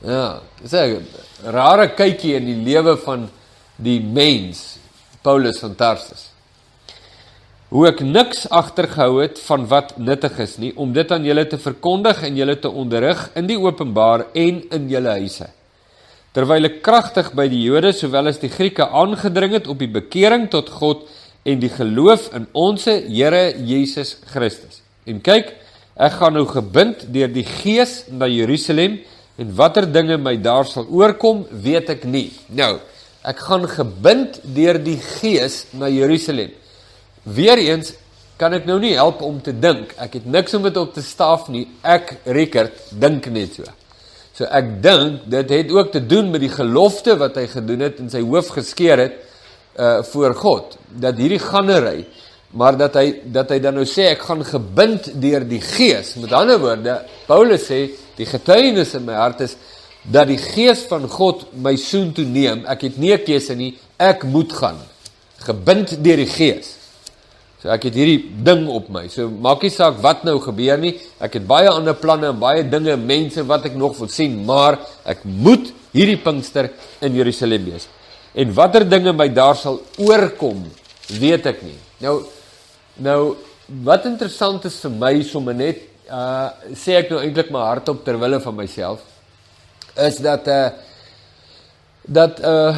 Ja, 0.01 0.41
dis 0.61 0.73
'n 0.73 1.05
rare 1.45 1.93
kykie 1.93 2.35
in 2.35 2.45
die 2.45 2.73
lewe 2.73 2.97
van 2.97 3.29
die 3.75 3.99
mens 4.01 4.79
Paulus 5.21 5.59
van 5.59 5.75
Tarsus. 5.75 6.36
Hoe 7.69 7.87
ek 7.89 7.99
niks 8.05 8.45
agtergehou 8.53 9.19
het 9.19 9.41
van 9.43 9.65
wat 9.67 9.97
nuttig 9.99 10.37
is 10.39 10.55
nie 10.61 10.71
om 10.79 10.93
dit 10.95 11.11
aan 11.11 11.25
julle 11.27 11.43
te 11.49 11.59
verkondig 11.59 12.21
en 12.23 12.39
julle 12.39 12.55
te 12.63 12.71
onderrig 12.71 13.25
in 13.35 13.49
die 13.49 13.59
openbaar 13.59 14.27
en 14.33 14.61
in 14.77 14.87
julle 14.91 15.17
huise. 15.19 15.49
Terwyl 16.35 16.69
ek 16.69 16.79
kragtig 16.85 17.33
by 17.35 17.47
die 17.51 17.63
Jode 17.65 17.91
sowel 17.97 18.31
as 18.31 18.39
die 18.39 18.51
Grieke 18.53 18.87
aangedring 18.87 19.57
het 19.57 19.67
op 19.67 19.81
die 19.83 19.91
bekering 19.91 20.47
tot 20.53 20.71
God 20.79 21.03
en 21.47 21.59
die 21.59 21.71
geloof 21.71 22.29
in 22.37 22.47
ons 22.53 22.87
Here 22.87 23.43
Jesus 23.57 24.15
Christus. 24.31 24.81
En 25.07 25.19
kyk, 25.23 25.53
ek 25.95 26.17
gaan 26.19 26.35
nou 26.37 26.45
gebind 26.47 27.07
deur 27.11 27.31
die 27.31 27.45
Gees 27.47 28.03
na 28.11 28.27
Jerusalem 28.31 28.99
En 29.37 29.53
watter 29.53 29.85
dinge 29.93 30.17
my 30.17 30.33
daar 30.41 30.65
sal 30.65 30.87
oorkom, 30.89 31.43
weet 31.51 31.91
ek 31.93 32.05
nie. 32.09 32.31
Nou, 32.49 32.79
ek 33.27 33.41
gaan 33.45 33.67
gebind 33.69 34.39
deur 34.55 34.79
die 34.81 34.97
Gees 34.97 35.67
na 35.77 35.91
Jerusalem. 35.93 36.55
Weereens 37.27 37.93
kan 38.37 38.53
ek 38.53 38.67
nou 38.69 38.77
nie 38.79 38.93
help 38.95 39.21
om 39.25 39.39
te 39.43 39.51
dink. 39.51 39.93
Ek 39.99 40.19
het 40.19 40.25
niks 40.29 40.53
om 40.53 40.63
dit 40.67 40.77
op 40.77 40.93
te 40.93 41.03
staaf 41.03 41.47
nie. 41.51 41.65
Ek 41.81 42.17
Rickert 42.25 42.91
dink 42.91 43.27
net 43.33 43.57
so. 43.57 43.67
So 44.37 44.45
ek 44.53 44.77
dink 44.83 45.25
dit 45.31 45.53
het 45.55 45.71
ook 45.73 45.91
te 45.91 46.03
doen 46.05 46.29
met 46.31 46.43
die 46.45 46.53
gelofte 46.53 47.17
wat 47.17 47.39
hy 47.39 47.47
gedoen 47.51 47.87
het 47.87 47.99
en 48.03 48.11
sy 48.13 48.21
hoof 48.21 48.53
geskeur 48.59 49.01
het 49.01 49.23
uh 49.77 50.01
voor 50.09 50.33
God 50.33 50.77
dat 50.89 51.17
hierdie 51.21 51.41
gannery 51.41 52.05
maar 52.57 52.77
dat 52.77 52.95
hy 52.97 53.19
dat 53.33 53.51
hy 53.53 53.59
dan 53.61 53.75
nou 53.77 53.85
sê 53.85 54.07
ek 54.13 54.23
gaan 54.25 54.41
gebind 54.45 55.09
deur 55.21 55.43
die 55.45 55.61
Gees. 55.61 56.15
Met 56.17 56.33
ander 56.33 56.57
woorde, 56.61 57.01
Paulus 57.27 57.67
sê 57.69 57.81
Die 58.17 58.25
getuienis 58.25 58.95
in 58.97 59.05
my 59.05 59.17
hart 59.17 59.43
is 59.45 59.55
dat 60.07 60.29
die 60.29 60.39
gees 60.41 60.85
van 60.89 61.05
God 61.11 61.45
my 61.53 61.75
soen 61.79 62.13
toe 62.17 62.25
neem. 62.25 62.65
Ek 62.65 62.87
het 62.87 62.97
nie 62.97 63.13
'n 63.13 63.23
keuse 63.23 63.55
nie. 63.55 63.77
Ek 63.97 64.23
moet 64.23 64.53
gaan. 64.53 64.79
Gebind 65.37 66.03
deur 66.03 66.17
die 66.17 66.25
gees. 66.25 66.76
Ek 67.73 67.87
het 67.89 67.97
hierdie 67.97 68.21
ding 68.43 68.65
op 68.71 68.87
my. 68.93 69.07
So 69.11 69.29
maak 69.29 69.65
nie 69.65 69.73
saak 69.73 69.99
wat 70.03 70.23
nou 70.27 70.37
gebeur 70.43 70.79
nie. 70.81 70.93
Ek 71.23 71.39
het 71.39 71.47
baie 71.47 71.69
ander 71.71 71.97
planne 71.97 72.31
en 72.31 72.39
baie 72.39 72.63
dinge, 72.67 72.95
mense 72.97 73.43
wat 73.47 73.67
ek 73.69 73.75
nog 73.79 73.97
wil 73.99 74.11
sien, 74.11 74.39
maar 74.47 74.79
ek 75.05 75.25
moet 75.25 75.73
hierdie 75.95 76.19
Pinkster 76.21 76.71
in 77.01 77.17
Jerusalem 77.17 77.67
wees. 77.71 77.87
En 78.37 78.53
watter 78.53 78.85
dinge 78.87 79.13
my 79.17 79.27
daar 79.33 79.57
sal 79.57 79.81
oorkom, 79.97 80.63
weet 81.19 81.49
ek 81.53 81.63
nie. 81.65 81.77
Nou 82.03 82.21
nou 83.03 83.35
wat 83.85 84.07
interessant 84.09 84.63
is 84.65 84.79
vir 84.81 84.93
my 84.97 85.13
sommer 85.27 85.53
net 85.57 85.83
uh 86.07 86.49
sê 86.79 86.95
ek 87.01 87.11
nou 87.11 87.19
eintlik 87.19 87.51
my 87.51 87.61
hart 87.67 87.89
op 87.91 87.99
ter 88.05 88.15
wille 88.17 88.39
van 88.39 88.55
myself 88.55 89.01
is 90.07 90.21
dat 90.23 90.47
uh 90.47 90.69
dat 92.07 92.39
uh 92.39 92.77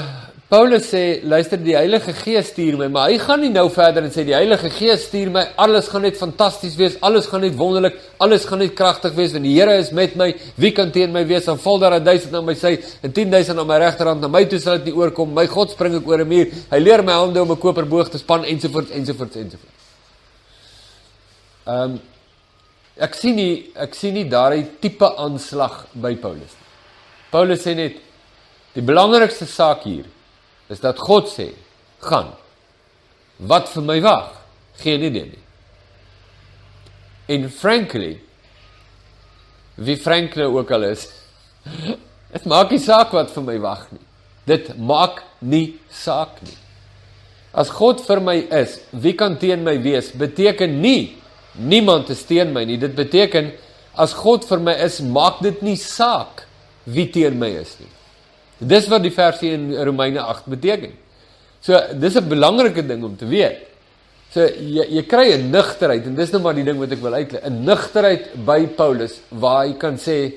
Paulus 0.49 0.87
sê 0.89 1.21
luister 1.21 1.59
die 1.61 1.75
Heilige 1.77 2.13
Gees 2.23 2.47
stuur 2.49 2.73
my 2.79 2.87
maar 2.89 3.11
hy 3.11 3.19
gaan 3.21 3.43
nie 3.43 3.51
nou 3.53 3.67
verder 3.69 4.01
en 4.07 4.09
sê 4.09 4.23
die 4.25 4.33
Heilige 4.33 4.71
Gees 4.73 5.03
stuur 5.05 5.29
my 5.29 5.43
alles 5.61 5.91
gaan 5.93 6.01
net 6.01 6.17
fantasties 6.17 6.73
wees 6.79 6.95
alles 7.05 7.29
gaan 7.29 7.43
net 7.45 7.53
wonderlik 7.59 7.99
alles 8.17 8.47
gaan 8.49 8.63
net 8.63 8.73
kragtig 8.73 9.13
wees 9.13 9.35
want 9.35 9.45
die 9.45 9.53
Here 9.53 9.75
is 9.77 9.91
met 9.93 10.17
my 10.17 10.31
wie 10.57 10.73
kan 10.73 10.89
teen 10.95 11.13
my 11.13 11.21
wees 11.29 11.45
dan 11.45 11.61
val 11.61 11.77
daar 11.85 11.99
1000 12.01 12.33
aan 12.33 12.49
my 12.49 12.57
sy 12.57 12.73
en 13.05 13.13
10000 13.13 13.61
aan 13.61 13.69
my 13.69 13.77
regterhand 13.85 14.25
na 14.25 14.33
my 14.39 14.41
toe 14.49 14.57
sal 14.59 14.81
dit 14.81 14.89
nie 14.89 14.97
oorkom 14.97 15.37
my 15.37 15.45
God 15.53 15.77
spring 15.77 16.01
ek 16.01 16.09
oor 16.09 16.25
'n 16.25 16.33
muur 16.33 16.49
hy 16.73 16.79
leer 16.81 17.05
my 17.05 17.13
hande 17.13 17.41
om 17.45 17.51
'n 17.51 17.63
koperboog 17.67 18.09
te 18.09 18.17
span 18.17 18.43
ensovoorts 18.43 18.89
ensovoorts 18.89 19.35
ensovoorts 19.35 19.77
Ehm 21.69 21.91
um, 21.93 21.99
ek 22.97 23.13
sien 23.15 23.35
nie 23.35 23.71
ek 23.75 23.93
sien 23.93 24.13
nie 24.13 24.25
daai 24.25 24.65
tipe 24.81 25.05
aanslag 25.05 25.85
by 25.93 26.15
Paulus 26.15 26.57
nie. 26.57 26.69
Paulus 27.29 27.61
sê 27.61 27.75
net 27.75 28.01
die 28.73 28.81
belangrikste 28.81 29.45
saak 29.45 29.85
hier 29.85 30.05
is 30.69 30.79
dat 30.79 30.99
God 31.01 31.29
sê 31.31 31.51
gaan. 32.05 32.33
Wat 33.39 33.69
vir 33.73 33.83
my 33.83 34.01
wag? 34.03 34.39
geen 34.79 35.03
idee 35.03 35.27
nie. 35.27 35.43
En 37.35 37.49
frankly 37.51 38.19
wie 39.79 39.97
Franklin 39.97 40.45
ook 40.45 40.71
al 40.71 40.89
is, 40.89 41.07
dit 42.33 42.47
maak 42.51 42.71
nie 42.73 42.81
saak 42.83 43.13
wat 43.15 43.31
vir 43.31 43.45
my 43.45 43.57
wag 43.63 43.85
nie. 43.93 44.03
Dit 44.49 44.73
maak 44.75 45.21
nie 45.39 45.77
saak 45.93 46.41
nie. 46.43 46.57
As 47.55 47.71
God 47.73 48.01
vir 48.05 48.19
my 48.21 48.35
is, 48.59 48.79
wie 48.91 49.15
kan 49.17 49.37
teen 49.39 49.63
my 49.65 49.77
wees? 49.81 50.11
Beteken 50.11 50.79
nie 50.83 51.15
niemand 51.55 52.11
is 52.13 52.25
teen 52.27 52.51
my 52.53 52.65
nie. 52.67 52.77
Dit 52.81 52.95
beteken 52.97 53.53
as 53.99 54.13
God 54.15 54.45
vir 54.47 54.61
my 54.63 54.75
is, 54.83 54.99
maak 55.01 55.39
dit 55.43 55.63
nie 55.65 55.77
saak 55.79 56.45
wie 56.89 57.07
teen 57.11 57.39
my 57.39 57.49
is 57.61 57.77
nie. 57.79 57.89
Dis 58.59 58.87
wat 58.91 59.03
die 59.03 59.13
versie 59.15 59.53
in 59.55 59.71
Romeine 59.87 60.21
8 60.21 60.49
beteken. 60.51 60.91
So 61.61 61.79
dis 61.99 62.15
'n 62.15 62.27
belangrike 62.27 62.85
ding 62.87 63.03
om 63.03 63.15
te 63.15 63.25
weet. 63.25 63.67
So 64.31 64.45
jy 64.45 64.85
jy 64.89 65.03
kry 65.03 65.33
'n 65.33 65.49
nugterheid 65.51 66.05
en 66.05 66.15
dis 66.15 66.31
nou 66.31 66.41
maar 66.41 66.53
die 66.53 66.63
ding 66.63 66.77
wat 66.79 66.91
ek 66.91 67.01
wil 67.01 67.13
uitlei. 67.13 67.41
'n 67.43 67.63
Nugterheid 67.65 68.45
by 68.45 68.67
Paulus 68.67 69.19
waar 69.29 69.65
hy 69.65 69.73
kan 69.73 69.97
sê 69.97 70.33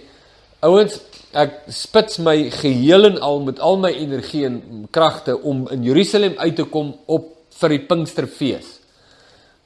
ouens 0.61 1.00
ek 1.33 1.64
spits 1.69 2.19
my 2.19 2.50
geheel 2.50 3.05
en 3.05 3.19
al 3.21 3.41
met 3.41 3.61
al 3.61 3.76
my 3.76 3.91
energie 3.91 4.45
en 4.45 4.87
kragte 4.91 5.38
om 5.41 5.69
in 5.71 5.83
Jerusalem 5.83 6.35
uit 6.37 6.57
te 6.57 6.64
kom 6.64 6.97
op 7.07 7.37
vir 7.61 7.69
die 7.69 7.87
Pinksterfees. 7.87 8.79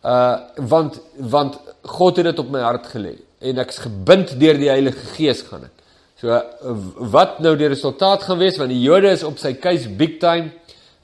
Uh 0.05 0.39
want 0.57 1.01
want 1.19 1.59
God 1.83 2.17
het 2.17 2.25
dit 2.25 2.39
op 2.39 2.51
my 2.51 2.61
hart 2.61 2.87
gelê 2.87 3.17
en 3.41 3.59
ek's 3.59 3.79
gebind 3.79 4.39
deur 4.41 4.59
die 4.59 4.71
Heilige 4.71 5.07
Gees 5.17 5.43
gaan 5.43 5.67
dit. 5.67 5.86
So 6.17 6.33
wat 7.13 7.41
nou 7.45 7.53
die 7.61 7.69
resultaat 7.69 8.23
gaan 8.25 8.39
wees 8.41 8.57
want 8.57 8.73
die 8.73 8.81
Jode 8.81 9.11
is 9.13 9.25
op 9.27 9.37
sy 9.41 9.53
case 9.61 9.89
big 9.89 10.17
time. 10.23 10.51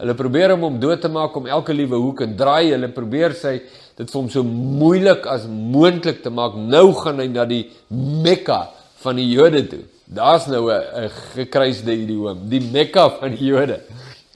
Hulle 0.01 0.15
probeer 0.19 0.55
hom 0.55 0.65
om 0.71 0.79
dood 0.81 1.03
te 1.05 1.11
maak 1.13 1.37
om 1.37 1.47
elke 1.47 1.75
liewe 1.77 1.99
hoek 2.01 2.25
en 2.25 2.37
draai. 2.37 2.73
Hulle 2.73 2.89
probeer 2.95 3.37
sy 3.37 3.59
dit 3.99 4.09
vir 4.09 4.19
hom 4.19 4.31
so 4.33 4.43
moeilik 4.43 5.29
as 5.29 5.45
moontlik 5.47 6.23
te 6.25 6.33
maak. 6.33 6.57
Nou 6.57 6.89
gaan 6.97 7.21
hy 7.21 7.29
na 7.29 7.45
die 7.49 7.67
Mekka 7.93 8.65
van 9.05 9.21
die 9.21 9.29
Jode 9.29 9.67
toe. 9.69 9.83
Daar's 10.13 10.49
nou 10.49 10.71
'n 10.71 11.11
gekruisde 11.37 11.93
idioom, 11.93 12.49
die 12.49 12.61
Mekka 12.61 13.09
van 13.21 13.37
die 13.37 13.47
Jode. 13.47 13.81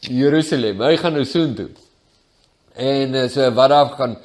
Jerusalem. 0.01 0.81
Hy 0.81 0.97
gaan 0.97 1.13
nou 1.13 1.25
soheen 1.25 1.55
toe. 1.55 1.69
En 2.75 3.15
eh, 3.15 3.29
so 3.29 3.51
wat 3.51 3.71
daar 3.71 3.91
gaan 3.97 4.17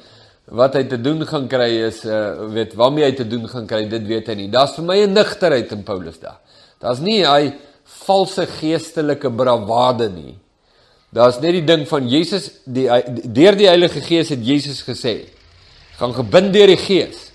wat 0.50 0.74
hy 0.74 0.82
te 0.90 0.98
doen 1.00 1.22
gaan 1.26 1.48
kry 1.48 1.70
is 1.86 2.02
uh 2.04 2.48
weet 2.52 2.74
waarmee 2.74 3.04
hy 3.04 3.12
te 3.16 3.26
doen 3.28 3.46
gaan 3.48 3.66
kry, 3.66 3.84
dit 3.88 4.06
weet 4.06 4.26
hy 4.32 4.34
nie. 4.34 4.48
Daar's 4.50 4.74
vir 4.76 4.84
my 4.84 4.98
'n 5.02 5.12
nigterheid 5.14 5.72
in 5.72 5.82
Paulus 5.82 6.18
daar. 6.18 6.40
Daar's 6.80 7.00
nie 7.00 7.22
hy 7.24 7.52
valse 8.06 8.46
geestelike 8.46 9.30
bravade 9.30 10.08
nie. 10.10 10.34
Daar's 11.12 11.40
net 11.40 11.52
die 11.52 11.64
ding 11.64 11.86
van 11.88 12.08
Jesus 12.08 12.50
die 12.64 12.88
deur 13.28 13.56
die 13.56 13.68
Heilige 13.68 14.00
Gees 14.00 14.28
het 14.28 14.40
Jesus 14.42 14.82
gesê 14.82 15.28
gaan 15.98 16.14
gebind 16.14 16.52
deur 16.52 16.66
die 16.66 16.80
Gees. 16.80 17.30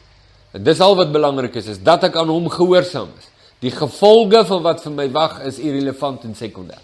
En 0.51 0.63
dis 0.63 0.79
al 0.81 0.95
wat 0.95 1.11
belangrik 1.11 1.55
is 1.55 1.67
is 1.67 1.79
dat 1.83 2.03
ek 2.03 2.15
aan 2.15 2.27
hom 2.27 2.49
gehoorsaam 2.49 3.09
is. 3.17 3.29
Die 3.61 3.71
gevolge 3.71 4.43
van 4.45 4.61
wat 4.61 4.83
vir 4.83 4.91
my 4.91 5.07
wag 5.11 5.41
is 5.45 5.59
irrelevant 5.59 6.23
en 6.23 6.35
sekondêr. 6.35 6.81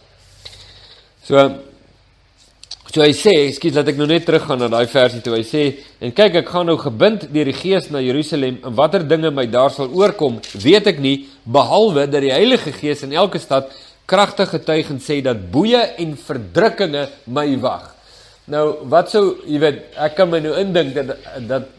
So 1.26 1.40
so 2.94 3.02
hy 3.02 3.14
sê, 3.18 3.32
ekskuus 3.48 3.74
dat 3.74 3.88
ek 3.90 3.98
nou 3.98 4.06
net 4.10 4.28
teruggaan 4.28 4.60
na 4.62 4.68
daai 4.70 4.86
versie 4.92 5.22
toe. 5.26 5.34
Hy 5.40 5.46
sê 5.48 5.64
en 6.04 6.14
kyk 6.14 6.36
ek 6.44 6.52
gaan 6.54 6.68
nou 6.70 6.76
gebind 6.78 7.26
deur 7.34 7.50
die 7.50 7.56
Gees 7.58 7.90
na 7.90 8.04
Jerusalem 8.04 8.60
en 8.62 8.76
watter 8.78 9.02
dinge 9.10 9.32
my 9.34 9.48
daar 9.50 9.74
sal 9.74 9.90
oorkom, 9.90 10.38
weet 10.62 10.92
ek 10.94 11.02
nie 11.02 11.16
behalwe 11.50 12.06
dat 12.06 12.22
die 12.22 12.34
Heilige 12.34 12.76
Gees 12.76 13.02
in 13.08 13.16
elke 13.18 13.42
stad 13.42 13.74
kragtig 14.06 14.52
getuig 14.54 14.92
en 14.94 15.02
sê 15.02 15.24
dat 15.26 15.42
boeye 15.52 15.82
en 16.04 16.14
verdrukkinge 16.20 17.08
my 17.34 17.48
wag. 17.64 17.90
Nou, 18.54 18.84
wat 18.92 19.10
sou, 19.10 19.40
jy 19.48 19.58
weet, 19.64 19.84
ek 19.98 20.18
kan 20.20 20.30
my 20.30 20.44
nou 20.44 20.54
indink 20.60 20.94
dat 20.94 21.14
dat 21.50 21.70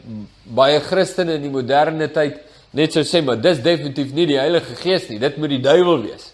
baie 0.44 0.80
Christene 0.82 1.38
in 1.38 1.44
die 1.46 1.52
moderne 1.52 2.08
tyd 2.10 2.40
net 2.74 2.96
sou 2.96 3.04
sê 3.06 3.22
maar 3.22 3.38
dis 3.38 3.62
definitief 3.62 4.10
nie 4.16 4.26
die 4.32 4.40
Heilige 4.40 4.74
Gees 4.82 5.06
nie, 5.12 5.20
dit 5.22 5.38
moet 5.38 5.54
die 5.54 5.62
duiwel 5.62 6.08
wees. 6.08 6.32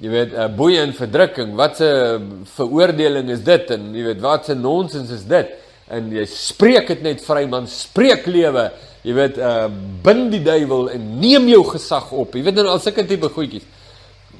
Jy 0.00 0.08
weet, 0.08 0.32
uh, 0.32 0.46
boeie 0.56 0.80
en 0.80 0.94
verdrukking, 0.96 1.52
wat 1.58 1.80
'n 1.80 2.46
veroordeling 2.56 3.28
is 3.30 3.42
dit 3.44 3.70
en 3.70 3.94
jy 3.94 4.04
weet 4.04 4.20
wat 4.20 4.48
'n 4.48 4.60
nonsens 4.60 5.10
is 5.10 5.24
dit? 5.24 5.48
En 5.90 6.10
jy 6.10 6.24
spreek 6.24 6.86
dit 6.88 7.02
net 7.02 7.20
vry 7.20 7.44
man, 7.46 7.66
spreek 7.66 8.26
lewe. 8.26 8.70
Jy 9.02 9.14
weet, 9.14 9.38
uh 9.38 9.68
bind 10.02 10.30
die 10.30 10.42
duiwel 10.42 10.90
en 10.90 11.20
neem 11.20 11.48
jou 11.48 11.64
gesag 11.64 12.12
op. 12.12 12.34
Jy 12.34 12.42
weet 12.42 12.54
nou 12.54 12.66
al 12.66 12.80
sulke 12.80 13.06
tipe 13.06 13.28
goedjies. 13.28 13.64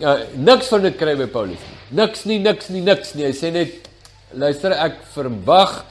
Uh, 0.01 0.17
niks 0.35 0.69
van 0.69 0.83
dit 0.83 0.97
kry 0.97 1.17
by 1.17 1.27
Paulus 1.27 1.59
nie. 1.61 1.79
Niks 1.91 2.25
nie, 2.25 2.39
niks 2.39 2.69
nie, 2.69 2.81
niks 2.81 3.15
nie. 3.15 3.25
Hy 3.25 3.33
sê 3.33 3.53
net 3.53 3.89
luister, 4.33 4.73
ek 4.73 4.97
verwag 5.13 5.85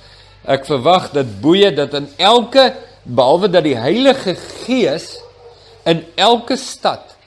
ek 0.48 0.66
verwag 0.66 1.12
dat 1.14 1.40
boeie 1.44 1.72
dat 1.76 1.94
in 1.94 2.08
elke 2.18 2.74
behalwe 3.04 3.50
dat 3.52 3.66
die 3.68 3.78
Heilige 3.78 4.36
Gees 4.66 5.18
in 5.86 6.06
elke 6.16 6.58
stad 6.58 7.19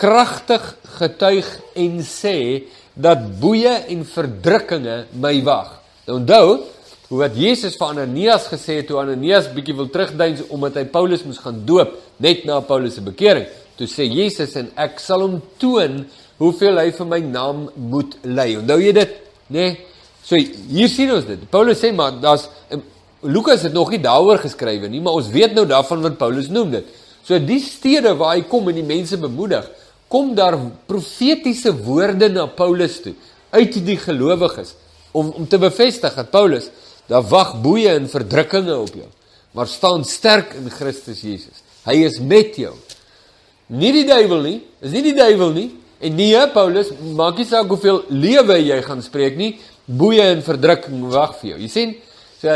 kragtig 0.00 0.64
getuig 0.96 1.48
en 1.78 2.00
sê 2.04 2.36
dat 2.96 3.20
boeye 3.40 3.72
en 3.92 4.04
verdrukkinge 4.08 4.96
my 5.20 5.34
wag. 5.44 5.74
Nou 6.08 6.20
onthou 6.20 6.46
hoe 7.10 7.18
wat 7.18 7.36
Jesus 7.36 7.76
vir 7.78 7.92
Ananias 7.92 8.46
gesê 8.50 8.78
het 8.80 8.88
toe 8.88 9.00
Ananias 9.02 9.50
bietjie 9.52 9.76
wil 9.76 9.90
terugduins 9.92 10.44
omdat 10.48 10.78
hy 10.80 10.86
Paulus 10.92 11.24
moes 11.26 11.40
gaan 11.42 11.60
doop 11.66 11.96
net 12.22 12.46
na 12.48 12.60
Paulus 12.64 12.96
se 12.98 13.04
bekering. 13.04 13.48
Toe 13.76 13.88
sê 13.90 14.06
Jesus 14.08 14.56
en 14.60 14.70
ek 14.80 15.00
sal 15.02 15.24
hom 15.26 15.40
toon 15.60 16.04
hoeveel 16.40 16.80
hy 16.80 16.88
vir 16.96 17.08
my 17.08 17.20
naam 17.24 17.66
moet 17.76 18.16
ly. 18.24 18.54
Onthou 18.60 18.78
jy 18.80 18.94
dit, 18.96 19.16
nê? 19.50 19.66
Nee? 19.68 19.78
So 20.24 20.36
hier 20.36 20.88
sien 20.92 21.10
ons 21.12 21.26
dit. 21.26 21.40
Paulus 21.50 21.80
sê 21.80 21.92
maar 21.96 22.16
daar's 22.22 22.48
Lukas 23.20 23.66
het 23.66 23.74
nog 23.76 23.90
nie 23.92 24.00
daaroor 24.00 24.38
geskrywe 24.40 24.88
nie, 24.88 25.02
maar 25.04 25.18
ons 25.18 25.28
weet 25.28 25.52
nou 25.52 25.66
daarvan 25.68 26.00
wat 26.06 26.16
Paulus 26.16 26.48
noem 26.48 26.70
dit. 26.78 26.86
So 27.26 27.36
die 27.36 27.60
stede 27.60 28.14
waar 28.16 28.38
hy 28.38 28.46
kom 28.48 28.70
en 28.70 28.78
die 28.78 28.86
mense 28.86 29.18
bemoedig, 29.20 29.66
kom 30.10 30.34
daar 30.34 30.58
profetiese 30.90 31.72
woorde 31.86 32.28
na 32.28 32.48
Paulus 32.50 32.98
toe 33.04 33.14
uit 33.54 33.78
die 33.86 33.98
gelowiges 33.98 34.74
om 35.14 35.30
om 35.38 35.46
te 35.48 35.58
bevestig 35.58 36.14
dat 36.14 36.30
Paulus 36.30 36.70
daar 37.10 37.26
wag 37.30 37.56
boeye 37.62 37.96
en 37.98 38.06
verdrukkinge 38.10 38.76
op 38.78 38.94
jou, 38.94 39.08
maar 39.54 39.66
staan 39.66 40.04
sterk 40.06 40.54
in 40.58 40.70
Christus 40.70 41.22
Jesus. 41.26 41.62
Hy 41.82 41.96
is 42.06 42.20
met 42.22 42.54
jou. 42.58 42.74
Nie 43.66 43.90
die 43.94 44.04
duiwel 44.06 44.44
nie, 44.46 44.58
is 44.82 44.94
nie 44.94 45.02
die 45.08 45.16
duiwel 45.16 45.50
nie. 45.56 45.68
En 46.00 46.14
nee, 46.16 46.38
Paulus, 46.54 46.92
maak 47.18 47.40
nie 47.40 47.48
saak 47.48 47.68
hoeveel 47.68 48.04
lewe 48.08 48.56
jy 48.62 48.78
gaan 48.86 49.02
spreek 49.04 49.34
nie, 49.36 49.50
boeye 49.84 50.30
en 50.36 50.44
verdrukking 50.46 51.02
wag 51.12 51.34
vir 51.40 51.52
jou. 51.52 51.58
Jy 51.64 51.70
sien, 51.70 51.96
so 52.40 52.54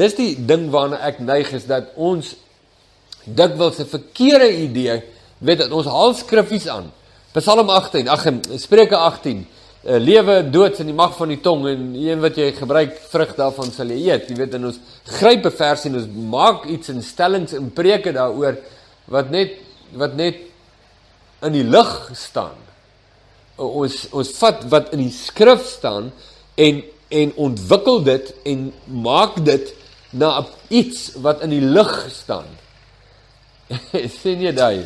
dis 0.00 0.16
die 0.18 0.30
ding 0.48 0.70
waarna 0.72 0.98
ek 1.06 1.20
neig 1.22 1.52
is 1.54 1.68
dat 1.68 1.92
ons 1.94 2.32
dikwels 3.24 3.78
'n 3.80 3.88
verkeerde 3.88 4.48
idee 4.64 5.02
weet 5.38 5.58
dat 5.58 5.72
ons 5.72 5.86
haal 5.86 6.14
skriffies 6.14 6.68
aan. 6.68 6.92
Psalm 7.34 7.68
18, 7.68 8.08
ag 8.08 8.26
Spreuke 8.62 8.96
18, 8.96 9.40
uh, 9.84 9.98
lewe 9.98 10.38
dood 10.50 10.78
in 10.80 10.90
die 10.92 10.96
mag 10.96 11.16
van 11.16 11.32
die 11.32 11.40
tong 11.42 11.66
en 11.68 11.92
een 11.98 12.22
wat 12.22 12.38
jy 12.38 12.52
gebruik 12.56 12.96
vrug 13.10 13.34
daarvan 13.38 13.72
sal 13.74 13.90
jy 13.90 14.00
eet. 14.08 14.30
Jy 14.30 14.38
weet 14.38 14.56
en 14.58 14.70
ons 14.70 14.80
gryp 15.18 15.46
'n 15.46 15.56
vers 15.58 15.84
en 15.84 15.98
ons 16.00 16.08
maak 16.30 16.64
iets 16.66 16.88
in 16.88 17.02
stellings 17.02 17.52
en 17.52 17.70
preke 17.70 18.12
daaroor 18.12 18.56
wat 19.06 19.30
net 19.30 19.58
wat 19.92 20.14
net 20.16 20.36
in 21.42 21.52
die 21.52 21.66
lig 21.66 22.10
staan. 22.14 22.56
Ons 23.56 24.08
ons 24.12 24.30
vat 24.38 24.64
wat 24.70 24.92
in 24.92 25.04
die 25.04 25.12
skrif 25.12 25.66
staan 25.66 26.12
en 26.56 26.82
en 27.14 27.32
ontwikkel 27.36 28.02
dit 28.02 28.34
en 28.44 28.72
maak 28.86 29.44
dit 29.44 29.74
na 30.10 30.46
iets 30.68 31.12
wat 31.22 31.42
in 31.42 31.50
die 31.50 31.62
lig 31.62 31.94
staan. 32.10 32.48
sien 34.22 34.40
jy 34.40 34.52
daai? 34.54 34.84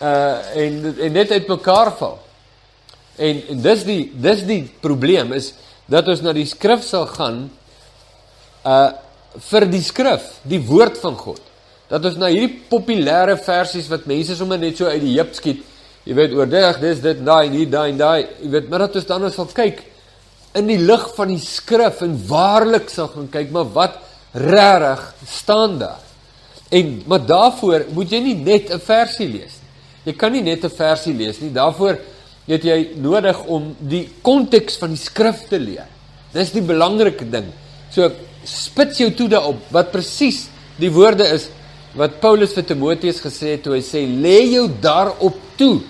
Uh 0.00 0.56
en 0.62 0.96
en 1.00 1.12
net 1.12 1.30
uitmekaar 1.30 1.92
val. 1.96 2.18
En, 3.16 3.42
en 3.48 3.62
dis 3.64 3.84
die 3.88 4.02
dis 4.12 4.44
die 4.44 4.62
probleem 4.80 5.32
is 5.32 5.54
dat 5.88 6.08
ons 6.08 6.20
na 6.20 6.34
die 6.36 6.46
skrif 6.48 6.84
sal 6.84 7.06
gaan 7.14 7.46
uh 8.66 8.90
vir 9.36 9.66
die 9.68 9.82
skrif, 9.84 10.30
die 10.48 10.60
woord 10.64 10.96
van 11.00 11.16
God. 11.20 11.40
Dat 11.90 12.04
ons 12.08 12.16
na 12.16 12.30
hierdie 12.32 12.62
populêre 12.70 13.36
versies 13.36 13.88
wat 13.92 14.06
mense 14.08 14.36
sommer 14.36 14.58
net 14.58 14.78
so 14.78 14.88
uit 14.88 15.02
die 15.02 15.12
heup 15.18 15.34
skiet, 15.36 15.60
jy 16.08 16.14
weet 16.16 16.32
oor 16.32 16.48
dit, 16.48 16.80
dis 16.80 17.02
dit, 17.04 17.20
daai, 17.20 17.50
hier, 17.52 17.68
daai 17.68 17.92
daai, 17.98 18.24
jy 18.40 18.48
weet, 18.54 18.70
maar 18.70 18.86
dat 18.86 18.96
ons 18.96 19.08
dan 19.10 19.26
ons 19.28 19.36
sal 19.36 19.50
kyk 19.52 19.82
in 20.56 20.70
die 20.70 20.78
lig 20.80 21.04
van 21.16 21.30
die 21.34 21.42
skrif 21.42 22.00
en 22.06 22.16
waarlik 22.28 22.88
sal 22.92 23.10
gaan 23.12 23.28
kyk, 23.32 23.52
maar 23.52 23.68
wat 23.74 23.98
regtig 24.32 25.04
staan 25.28 25.78
daar? 25.82 26.02
En 26.72 27.02
maar 27.06 27.22
daarvoor 27.26 27.86
moet 27.94 28.10
jy 28.10 28.20
nie 28.24 28.34
net 28.34 28.72
'n 28.72 28.80
versie 28.80 29.28
lees 29.28 29.54
nie. 29.60 29.65
Jy 30.06 30.14
kan 30.14 30.32
nie 30.32 30.42
net 30.42 30.64
'n 30.64 30.70
versie 30.70 31.14
lees 31.14 31.40
nie. 31.40 31.50
Daarvoor 31.50 31.98
het 32.46 32.62
jy 32.62 32.90
nodig 32.96 33.44
om 33.46 33.74
die 33.80 34.08
konteks 34.22 34.78
van 34.78 34.90
die 34.90 35.02
skrif 35.02 35.48
te 35.48 35.58
leer. 35.58 35.86
Dis 36.32 36.52
die 36.52 36.62
belangrike 36.62 37.28
ding. 37.28 37.46
So 37.90 38.10
spits 38.44 38.98
jou 38.98 39.10
toe 39.10 39.28
daarop 39.28 39.58
wat 39.70 39.90
presies 39.92 40.48
die 40.78 40.90
woorde 40.90 41.24
is 41.34 41.48
wat 41.96 42.20
Paulus 42.20 42.52
vir 42.52 42.62
Timoteus 42.62 43.20
gesê 43.20 43.56
het 43.56 43.62
toe 43.62 43.74
hy 43.74 43.82
sê 43.82 44.06
lê 44.06 44.52
jou 44.52 44.68
daarop 44.80 45.34
toe 45.56 45.80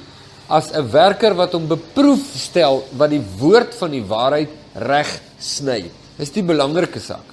as 0.48 0.72
'n 0.72 0.88
werker 0.90 1.34
wat 1.34 1.52
hom 1.52 1.66
beproef 1.68 2.22
stel 2.36 2.84
wat 2.92 3.10
die 3.10 3.24
woord 3.38 3.74
van 3.74 3.90
die 3.90 4.02
waarheid 4.02 4.48
reg 4.74 5.20
sny. 5.38 5.84
Dis 6.18 6.30
die 6.30 6.42
belangrike 6.42 7.00
saak. 7.00 7.24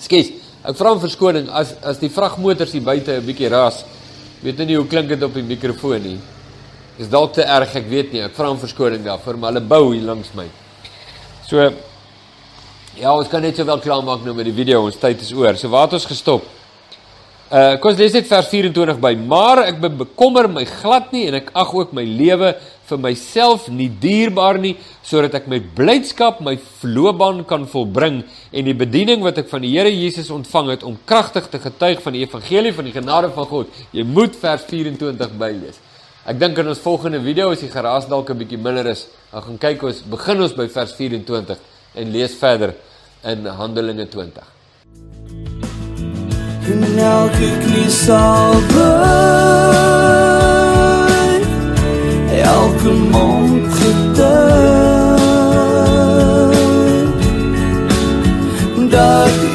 Skes, 0.00 0.32
Ek 0.62 0.76
vra 0.78 0.92
om 0.94 1.00
verskoning 1.02 1.48
as 1.50 1.72
as 1.82 1.98
die 1.98 2.10
vragmotors 2.12 2.72
hier 2.72 2.84
buite 2.86 3.18
'n 3.18 3.26
bietjie 3.26 3.50
ras. 3.50 3.82
Weet 4.42 4.58
nie 4.66 4.74
hoe 4.74 4.88
klink 4.90 5.12
dit 5.12 5.22
op 5.22 5.34
die 5.38 5.44
mikrofoon 5.46 6.02
nie. 6.02 6.18
Is 6.98 7.10
dalk 7.10 7.36
te 7.36 7.44
erg, 7.46 7.76
ek 7.78 7.86
weet 7.88 8.10
nie. 8.12 8.24
Ek 8.26 8.34
vra 8.34 8.50
om 8.50 8.58
verskoning 8.58 9.04
daarvoor, 9.04 9.38
maar 9.38 9.52
hulle 9.54 9.62
bou 9.70 9.92
hier 9.92 10.02
langs 10.08 10.32
my. 10.34 10.48
So 11.46 11.62
ja, 12.98 13.12
ons 13.14 13.30
kan 13.30 13.40
net 13.44 13.56
sowel 13.56 13.80
klaarmaak 13.80 14.26
nou 14.26 14.34
met 14.36 14.50
die 14.50 14.56
video. 14.56 14.82
Ons 14.88 14.98
tyd 15.00 15.22
is 15.22 15.30
oor. 15.36 15.56
So 15.56 15.70
waar 15.72 15.86
het 15.86 15.96
ons 16.00 16.08
gestop? 16.10 16.50
Uh 17.52 17.76
kom 17.78 17.92
ons 17.92 18.00
lees 18.00 18.14
net 18.16 18.28
vers 18.28 18.50
24 18.50 18.98
by. 19.00 19.14
Maar 19.28 19.62
ek 19.68 19.80
be 19.80 19.92
bekommer 20.02 20.50
my 20.50 20.66
glad 20.68 21.12
nie 21.14 21.28
en 21.30 21.38
ek 21.38 21.54
ag 21.62 21.74
ook 21.78 21.94
my 21.96 22.04
lewe 22.04 22.54
vir 22.92 23.00
myself 23.00 23.68
nie 23.72 23.88
dierbaar 24.02 24.60
nie 24.60 24.74
sodat 25.06 25.34
ek 25.40 25.48
met 25.50 25.70
blydskap 25.76 26.40
my 26.44 26.56
vloebaan 26.80 27.42
kan 27.48 27.64
volbring 27.70 28.22
en 28.52 28.68
die 28.68 28.76
bediening 28.76 29.24
wat 29.24 29.40
ek 29.42 29.50
van 29.50 29.64
die 29.64 29.72
Here 29.72 29.90
Jesus 29.90 30.30
ontvang 30.34 30.74
het 30.74 30.84
om 30.86 30.98
kragtig 31.08 31.48
te 31.50 31.60
getuig 31.62 32.02
van 32.04 32.16
die 32.16 32.24
evangelie 32.26 32.74
van 32.76 32.88
die 32.88 32.94
genade 32.94 33.32
van 33.34 33.48
God. 33.48 33.72
Jy 33.96 34.04
moet 34.06 34.36
vers 34.38 34.66
24 34.68 35.34
bylees. 35.40 35.80
Ek 36.28 36.38
dink 36.38 36.58
in 36.60 36.70
ons 36.70 36.82
volgende 36.82 37.18
video 37.24 37.50
as 37.50 37.64
die 37.64 37.72
geraas 37.72 38.06
dalk 38.06 38.30
'n 38.30 38.38
bietjie 38.38 38.58
minder 38.58 38.86
is, 38.86 39.08
dan 39.32 39.42
gaan 39.42 39.58
kyk 39.58 39.82
ons 39.82 40.02
begin 40.02 40.42
ons 40.42 40.54
by 40.54 40.68
vers 40.68 40.92
24 40.94 41.58
en 41.94 42.12
lees 42.12 42.34
verder 42.34 42.74
in 43.24 43.46
Handelinge 43.46 44.06
20. 44.06 44.46
En 46.70 46.98
elke 46.98 47.50
knie 47.64 47.90
sal 47.90 48.54
buig 48.70 50.61
Elke 52.42 52.92
mond 52.92 53.74
getuig 53.74 55.20
Dat 58.90 59.51